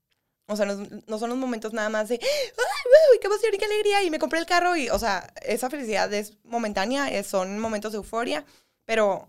O 0.49 0.57
sea, 0.57 0.67
no, 0.67 1.19
son 1.19 1.29
los 1.31 1.39
momentos 1.39 1.73
nada 1.73 1.89
más 1.89 2.09
de, 2.09 2.21
¡ay, 2.23 3.19
qué 3.21 3.27
emoción 3.27 3.55
y 3.55 3.59
qué 3.59 3.65
alegría! 3.65 4.03
Y 4.05 4.11
me 4.11 4.19
compré 4.19 4.39
el 4.39 4.47
carro 4.47 4.77
y, 4.77 4.89
o 4.91 4.99
sea, 4.99 5.33
esa 5.43 5.69
felicidad 5.71 6.13
es 6.15 6.35
momentánea, 6.45 7.11
es- 7.11 7.27
son 7.27 7.59
momentos 7.59 7.93
de 7.93 7.99
euforia, 7.99 8.45
pero, 8.85 9.29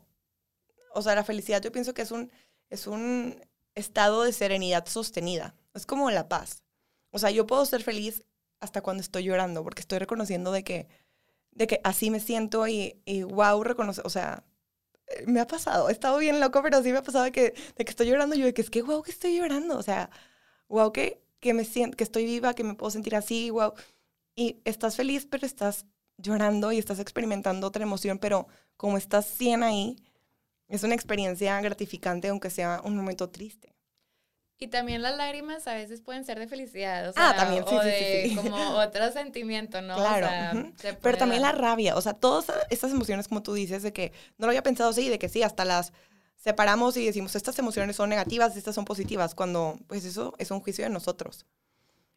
o 0.93 1.01
sea, 1.01 1.15
la 1.15 1.23
felicidad 1.23 1.61
yo 1.61 1.71
pienso 1.71 1.93
que 1.93 2.01
es 2.03 2.11
un, 2.11 2.31
es 2.69 2.87
un 2.87 3.41
estado 3.75 4.23
de 4.23 4.33
serenidad 4.33 4.85
sostenida. 4.87 5.55
Es 5.73 5.85
como 5.85 6.09
la 6.11 6.27
paz. 6.27 6.63
O 7.11 7.19
sea, 7.19 7.31
yo 7.31 7.47
puedo 7.47 7.65
ser 7.65 7.83
feliz 7.83 8.23
hasta 8.59 8.81
cuando 8.81 9.01
estoy 9.01 9.23
llorando, 9.23 9.63
porque 9.63 9.81
estoy 9.81 9.99
reconociendo 9.99 10.51
de 10.51 10.63
que, 10.63 10.87
de 11.51 11.67
que 11.67 11.81
así 11.83 12.11
me 12.11 12.19
siento 12.19 12.67
y, 12.67 13.01
y 13.05 13.23
wow, 13.23 13.63
reconoce, 13.63 14.01
o 14.03 14.09
sea, 14.09 14.43
me 15.25 15.39
ha 15.39 15.47
pasado, 15.47 15.89
he 15.89 15.91
estado 15.93 16.17
bien 16.19 16.39
loco, 16.39 16.61
pero 16.63 16.83
sí 16.83 16.91
me 16.91 16.99
ha 16.99 17.03
pasado 17.03 17.23
de 17.25 17.31
que, 17.31 17.53
de 17.77 17.85
que 17.85 17.89
estoy 17.91 18.07
llorando, 18.07 18.35
yo 18.35 18.45
de 18.45 18.53
que 18.53 18.61
es 18.61 18.69
que 18.69 18.81
wow 18.81 19.01
que 19.03 19.11
estoy 19.11 19.37
llorando, 19.37 19.77
o 19.77 19.83
sea, 19.83 20.09
wow 20.69 20.91
que, 20.91 21.21
que 21.39 21.53
me 21.53 21.65
siento, 21.65 21.97
que 21.97 22.03
estoy 22.03 22.25
viva, 22.25 22.53
que 22.53 22.63
me 22.63 22.75
puedo 22.75 22.91
sentir 22.91 23.15
así, 23.15 23.49
wow. 23.51 23.73
Y 24.35 24.61
estás 24.65 24.95
feliz, 24.97 25.27
pero 25.29 25.45
estás 25.45 25.85
llorando 26.17 26.71
y 26.71 26.77
estás 26.79 26.99
experimentando 26.99 27.67
otra 27.67 27.83
emoción, 27.83 28.19
pero 28.19 28.47
como 28.77 28.97
estás 28.97 29.25
100 29.27 29.63
ahí, 29.63 29.97
es 30.69 30.83
una 30.83 30.95
experiencia 30.95 31.59
gratificante, 31.61 32.29
aunque 32.29 32.49
sea 32.51 32.81
un 32.85 32.95
momento 32.97 33.29
triste. 33.29 33.75
Y 34.59 34.67
también 34.69 35.01
las 35.03 35.15
lágrimas 35.17 35.67
a 35.67 35.75
veces 35.75 36.01
pueden 36.01 36.25
ser 36.25 36.39
de 36.39 36.47
felicidad, 36.47 37.07
o 37.09 37.13
Ah, 37.15 37.33
sea, 37.33 37.35
también, 37.35 37.65
sí, 37.67 37.75
o 37.75 37.79
sí, 37.79 37.93
sí, 37.93 38.05
de 38.05 38.05
sí. 38.05 38.31
como 38.35 38.55
otro 38.75 39.11
sentimiento, 39.11 39.81
¿no? 39.81 40.09
O 40.09 40.13
Claro, 40.13 40.15
sea, 40.15 40.55
ujú. 40.55 40.73
se 40.75 40.93
puede 40.93 41.01
Pero 41.01 41.17
también 41.17 41.41
la 41.41 41.51
dar. 41.51 41.53
rabia, 41.53 41.95
o 41.95 42.01
sea, 42.01 42.13
todas 42.13 42.51
estas 42.69 42.91
emociones, 42.91 43.27
como 43.27 43.41
tú 43.41 43.53
dices, 43.53 43.81
de 43.81 43.93
que 43.93 44.11
no 44.37 44.45
lo 44.45 44.51
había 44.51 44.61
pensado 44.63 44.91
así, 44.91 45.09
de 45.09 45.17
que 45.17 45.27
sí, 45.29 45.41
hasta 45.41 45.65
las 45.65 45.91
separamos 46.37 46.95
y 46.97 47.05
decimos, 47.05 47.35
estas 47.35 47.59
emociones 47.59 47.95
son 47.95 48.09
negativas, 48.09 48.55
estas 48.55 48.75
son 48.75 48.85
positivas, 48.85 49.35
cuando 49.35 49.77
pues 49.87 50.05
eso 50.05 50.33
es 50.37 50.51
un 50.51 50.61
juicio 50.61 50.85
de 50.85 50.89
nosotros. 50.89 51.45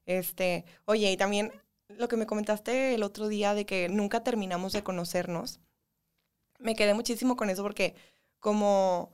Este, 0.07 0.65
oye, 0.85 1.11
y 1.11 1.17
también 1.17 1.53
lo 1.89 2.09
que 2.09 2.17
me 2.17 2.27
comentaste 2.27 2.95
el 2.95 3.03
otro 3.03 3.29
día 3.29 3.55
de 3.55 3.67
que 3.67 3.89
nunca 3.89 4.23
terminamos 4.23 4.73
de 4.73 4.83
conocernos, 4.83 5.61
me 6.59 6.77
quedé 6.77 6.95
muchísimo 6.95 7.37
con 7.37 7.51
eso 7.51 7.63
porque 7.63 7.95
como, 8.39 9.11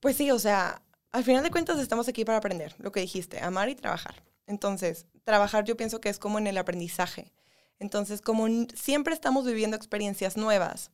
pues 0.00 0.16
sí, 0.16 0.30
o 0.30 0.38
sea, 0.38 0.82
al 1.12 1.24
final 1.24 1.42
de 1.42 1.50
cuentas 1.50 1.78
estamos 1.78 2.08
aquí 2.08 2.24
para 2.24 2.38
aprender, 2.38 2.74
lo 2.78 2.92
que 2.92 3.00
dijiste, 3.00 3.40
amar 3.40 3.68
y 3.68 3.74
trabajar. 3.74 4.22
Entonces, 4.46 5.06
trabajar 5.24 5.64
yo 5.64 5.76
pienso 5.76 6.00
que 6.00 6.08
es 6.08 6.18
como 6.18 6.38
en 6.38 6.46
el 6.46 6.58
aprendizaje. 6.58 7.32
Entonces, 7.78 8.20
como 8.20 8.46
siempre 8.74 9.14
estamos 9.14 9.46
viviendo 9.46 9.76
experiencias 9.76 10.36
nuevas, 10.36 10.90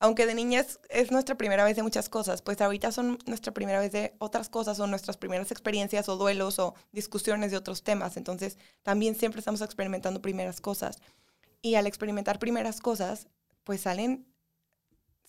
aunque 0.00 0.26
de 0.26 0.34
niñez 0.34 0.80
es 0.90 1.10
nuestra 1.10 1.36
primera 1.36 1.64
vez 1.64 1.76
de 1.76 1.82
muchas 1.82 2.08
cosas, 2.08 2.42
pues 2.42 2.60
ahorita 2.60 2.92
son 2.92 3.18
nuestra 3.26 3.54
primera 3.54 3.80
vez 3.80 3.92
de 3.92 4.14
otras 4.18 4.48
cosas 4.48 4.78
o 4.80 4.86
nuestras 4.86 5.16
primeras 5.16 5.50
experiencias 5.50 6.08
o 6.08 6.16
duelos 6.16 6.58
o 6.58 6.74
discusiones 6.92 7.50
de 7.50 7.56
otros 7.56 7.82
temas. 7.82 8.16
Entonces, 8.16 8.58
también 8.82 9.14
siempre 9.14 9.38
estamos 9.38 9.60
experimentando 9.60 10.20
primeras 10.20 10.60
cosas. 10.60 10.98
Y 11.62 11.76
al 11.76 11.86
experimentar 11.86 12.38
primeras 12.38 12.80
cosas, 12.80 13.28
pues 13.62 13.82
salen, 13.82 14.26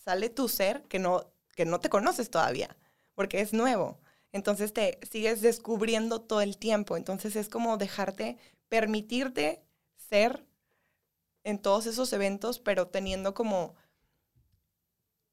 sale 0.04 0.28
tu 0.28 0.48
ser 0.48 0.82
que 0.82 0.98
no, 0.98 1.24
que 1.54 1.64
no 1.64 1.80
te 1.80 1.88
conoces 1.88 2.30
todavía, 2.30 2.76
porque 3.14 3.40
es 3.40 3.52
nuevo. 3.52 3.98
Entonces 4.32 4.74
te 4.74 4.98
sigues 5.10 5.40
descubriendo 5.40 6.20
todo 6.20 6.42
el 6.42 6.58
tiempo. 6.58 6.98
Entonces 6.98 7.36
es 7.36 7.48
como 7.48 7.78
dejarte, 7.78 8.36
permitirte 8.68 9.62
ser 9.96 10.44
en 11.42 11.58
todos 11.58 11.86
esos 11.86 12.12
eventos, 12.12 12.58
pero 12.58 12.88
teniendo 12.88 13.32
como 13.32 13.74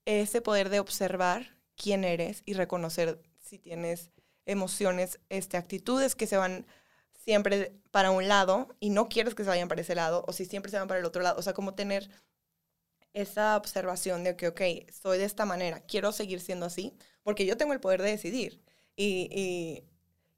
ese 0.05 0.41
poder 0.41 0.69
de 0.69 0.79
observar 0.79 1.57
quién 1.75 2.03
eres 2.03 2.43
y 2.45 2.53
reconocer 2.53 3.21
si 3.39 3.59
tienes 3.59 4.11
emociones, 4.45 5.19
este, 5.29 5.57
actitudes 5.57 6.15
que 6.15 6.27
se 6.27 6.37
van 6.37 6.65
siempre 7.13 7.73
para 7.91 8.11
un 8.11 8.27
lado 8.27 8.67
y 8.79 8.89
no 8.89 9.07
quieres 9.09 9.35
que 9.35 9.43
se 9.43 9.49
vayan 9.49 9.69
para 9.69 9.81
ese 9.81 9.95
lado, 9.95 10.25
o 10.27 10.33
si 10.33 10.45
siempre 10.45 10.71
se 10.71 10.77
van 10.79 10.87
para 10.87 10.99
el 10.99 11.05
otro 11.05 11.21
lado. 11.23 11.39
O 11.39 11.41
sea, 11.41 11.53
como 11.53 11.75
tener 11.75 12.09
esa 13.13 13.57
observación 13.57 14.23
de 14.23 14.35
que, 14.35 14.47
ok, 14.47 14.61
soy 14.91 15.17
de 15.19 15.25
esta 15.25 15.45
manera, 15.45 15.81
quiero 15.81 16.11
seguir 16.11 16.41
siendo 16.41 16.65
así, 16.65 16.97
porque 17.23 17.45
yo 17.45 17.57
tengo 17.57 17.73
el 17.73 17.79
poder 17.79 18.01
de 18.01 18.09
decidir. 18.11 18.61
Y, 18.95 19.29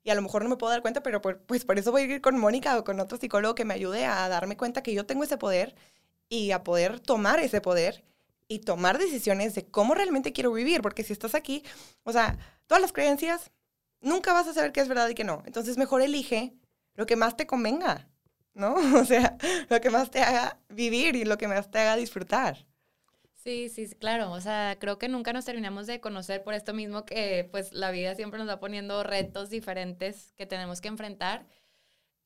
y, 0.04 0.10
a 0.12 0.16
lo 0.16 0.22
mejor 0.22 0.44
no 0.44 0.50
me 0.50 0.58
puedo 0.58 0.72
dar 0.72 0.82
cuenta, 0.82 1.02
pero 1.02 1.22
por- 1.22 1.40
pues 1.46 1.66
por 1.66 1.80
eso 1.80 1.92
voy 1.92 2.04
a 2.04 2.06
ir 2.06 2.22
con 2.22 2.38
Mónica 2.40 2.78
o 2.78 2.84
con 2.84 3.00
otro 3.00 3.18
psicólogo 3.18 3.56
que 3.56 3.66
me 3.66 3.74
ayude 3.74 4.06
a 4.06 4.28
darme 4.30 4.58
cuenta 4.58 4.84
que 4.84 4.94
yo 4.94 5.06
tengo 5.06 5.24
ese 5.24 5.38
poder 5.38 5.76
y 6.30 6.52
a 6.52 6.64
poder 6.64 7.00
tomar 7.00 7.40
ese 7.40 7.62
poder 7.62 8.04
y 8.48 8.60
tomar 8.60 8.98
decisiones 8.98 9.56
de 9.56 9.66
cómo 9.66 9.96
realmente 9.96 10.34
quiero 10.34 10.52
vivir, 10.52 10.82
porque 10.82 11.04
si 11.04 11.14
estás 11.14 11.36
aquí, 11.36 11.64
o 12.04 12.12
sea, 12.12 12.38
todas 12.68 12.82
las 12.82 12.94
creencias, 12.94 13.52
nunca 14.02 14.34
vas 14.34 14.48
a 14.48 14.54
saber 14.54 14.72
qué 14.72 14.82
es 14.82 14.88
verdad 14.88 15.10
y 15.10 15.16
qué 15.16 15.24
no. 15.24 15.44
Entonces 15.46 15.78
mejor 15.78 16.02
elige 16.02 16.54
lo 16.94 17.06
que 17.06 17.16
más 17.16 17.36
te 17.38 17.48
convenga, 17.48 18.10
¿no? 18.54 18.76
O 19.02 19.06
sea, 19.06 19.38
lo 19.70 19.82
que 19.82 19.90
más 19.90 20.12
te 20.12 20.22
haga 20.22 20.60
vivir 20.70 21.16
y 21.16 21.26
lo 21.26 21.38
que 21.38 21.48
más 21.48 21.70
te 21.70 21.80
haga 21.80 21.96
disfrutar. 21.96 22.66
Sí, 23.46 23.70
sí, 23.70 23.88
claro. 24.00 24.32
O 24.32 24.42
sea, 24.42 24.78
creo 24.80 24.98
que 24.98 25.08
nunca 25.08 25.32
nos 25.32 25.46
terminamos 25.46 25.86
de 25.86 26.00
conocer 26.00 26.44
por 26.44 26.56
esto 26.56 26.74
mismo 26.74 27.06
que 27.06 27.48
pues 27.52 27.74
la 27.74 27.92
vida 27.92 28.16
siempre 28.16 28.40
nos 28.40 28.50
va 28.50 28.60
poniendo 28.60 29.04
retos 29.04 29.52
diferentes 29.52 30.34
que 30.36 30.48
tenemos 30.48 30.82
que 30.82 30.88
enfrentar. 30.88 31.46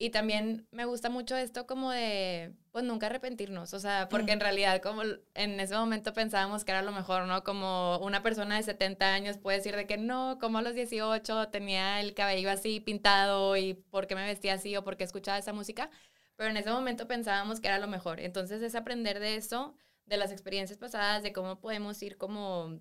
Y 0.02 0.08
también 0.08 0.66
me 0.70 0.86
gusta 0.86 1.10
mucho 1.10 1.36
esto 1.36 1.66
como 1.66 1.90
de, 1.90 2.54
pues 2.70 2.86
nunca 2.86 3.08
arrepentirnos, 3.08 3.74
o 3.74 3.80
sea, 3.80 4.08
porque 4.08 4.32
en 4.32 4.40
realidad 4.40 4.80
como 4.80 5.02
en 5.34 5.60
ese 5.60 5.76
momento 5.76 6.14
pensábamos 6.14 6.64
que 6.64 6.70
era 6.70 6.80
lo 6.80 6.90
mejor, 6.90 7.26
¿no? 7.26 7.44
Como 7.44 7.98
una 7.98 8.22
persona 8.22 8.56
de 8.56 8.62
70 8.62 9.12
años 9.12 9.36
puede 9.36 9.58
decir 9.58 9.76
de 9.76 9.86
que 9.86 9.98
no, 9.98 10.38
como 10.40 10.56
a 10.56 10.62
los 10.62 10.72
18 10.74 11.48
tenía 11.50 12.00
el 12.00 12.14
cabello 12.14 12.50
así 12.50 12.80
pintado 12.80 13.58
y 13.58 13.74
por 13.74 14.06
qué 14.06 14.14
me 14.14 14.24
vestía 14.24 14.54
así 14.54 14.74
o 14.74 14.84
por 14.84 14.96
qué 14.96 15.04
escuchaba 15.04 15.36
esa 15.36 15.52
música, 15.52 15.90
pero 16.34 16.48
en 16.48 16.56
ese 16.56 16.70
momento 16.70 17.06
pensábamos 17.06 17.60
que 17.60 17.68
era 17.68 17.78
lo 17.78 17.86
mejor. 17.86 18.20
Entonces 18.20 18.62
es 18.62 18.74
aprender 18.74 19.20
de 19.20 19.36
eso, 19.36 19.74
de 20.06 20.16
las 20.16 20.32
experiencias 20.32 20.78
pasadas, 20.78 21.22
de 21.22 21.34
cómo 21.34 21.60
podemos 21.60 22.02
ir 22.02 22.16
como 22.16 22.80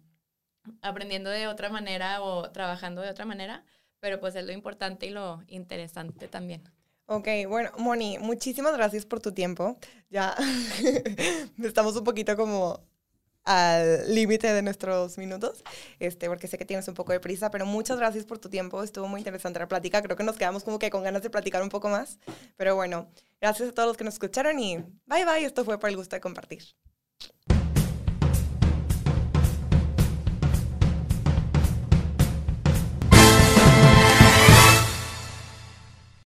aprendiendo 0.81 1.29
de 1.29 1.47
otra 1.47 1.69
manera 1.69 2.21
o 2.21 2.49
trabajando 2.51 3.01
de 3.01 3.09
otra 3.09 3.25
manera, 3.25 3.65
pero 3.99 4.21
pues 4.21 4.35
es 4.35 4.45
lo 4.45 4.53
importante 4.53 5.05
y 5.07 5.09
lo 5.09 5.43
interesante 5.47 6.29
también. 6.29 6.78
Ok, 7.11 7.27
bueno, 7.47 7.71
Moni, 7.79 8.19
muchísimas 8.19 8.71
gracias 8.73 9.03
por 9.03 9.19
tu 9.19 9.31
tiempo. 9.31 9.79
Ya 10.11 10.35
estamos 11.63 11.95
un 11.95 12.03
poquito 12.03 12.35
como 12.35 12.83
al 13.45 14.13
límite 14.13 14.53
de 14.53 14.61
nuestros 14.61 15.17
minutos, 15.17 15.63
este, 15.97 16.27
porque 16.27 16.47
sé 16.47 16.59
que 16.59 16.65
tienes 16.65 16.87
un 16.87 16.93
poco 16.93 17.11
de 17.11 17.19
prisa, 17.19 17.49
pero 17.49 17.65
muchas 17.65 17.97
gracias 17.97 18.25
por 18.25 18.37
tu 18.37 18.47
tiempo. 18.47 18.83
Estuvo 18.83 19.07
muy 19.07 19.21
interesante 19.21 19.57
la 19.57 19.67
plática. 19.67 20.03
Creo 20.03 20.15
que 20.15 20.23
nos 20.23 20.37
quedamos 20.37 20.63
como 20.63 20.77
que 20.77 20.91
con 20.91 21.01
ganas 21.01 21.23
de 21.23 21.31
platicar 21.31 21.63
un 21.63 21.69
poco 21.69 21.89
más. 21.89 22.19
Pero 22.57 22.75
bueno, 22.75 23.09
gracias 23.41 23.69
a 23.69 23.71
todos 23.71 23.87
los 23.87 23.97
que 23.97 24.03
nos 24.03 24.13
escucharon 24.13 24.59
y 24.59 24.77
bye 25.07 25.25
bye. 25.25 25.43
Esto 25.43 25.65
fue 25.65 25.79
por 25.79 25.89
el 25.89 25.97
gusto 25.97 26.15
de 26.15 26.21
compartir. 26.21 26.61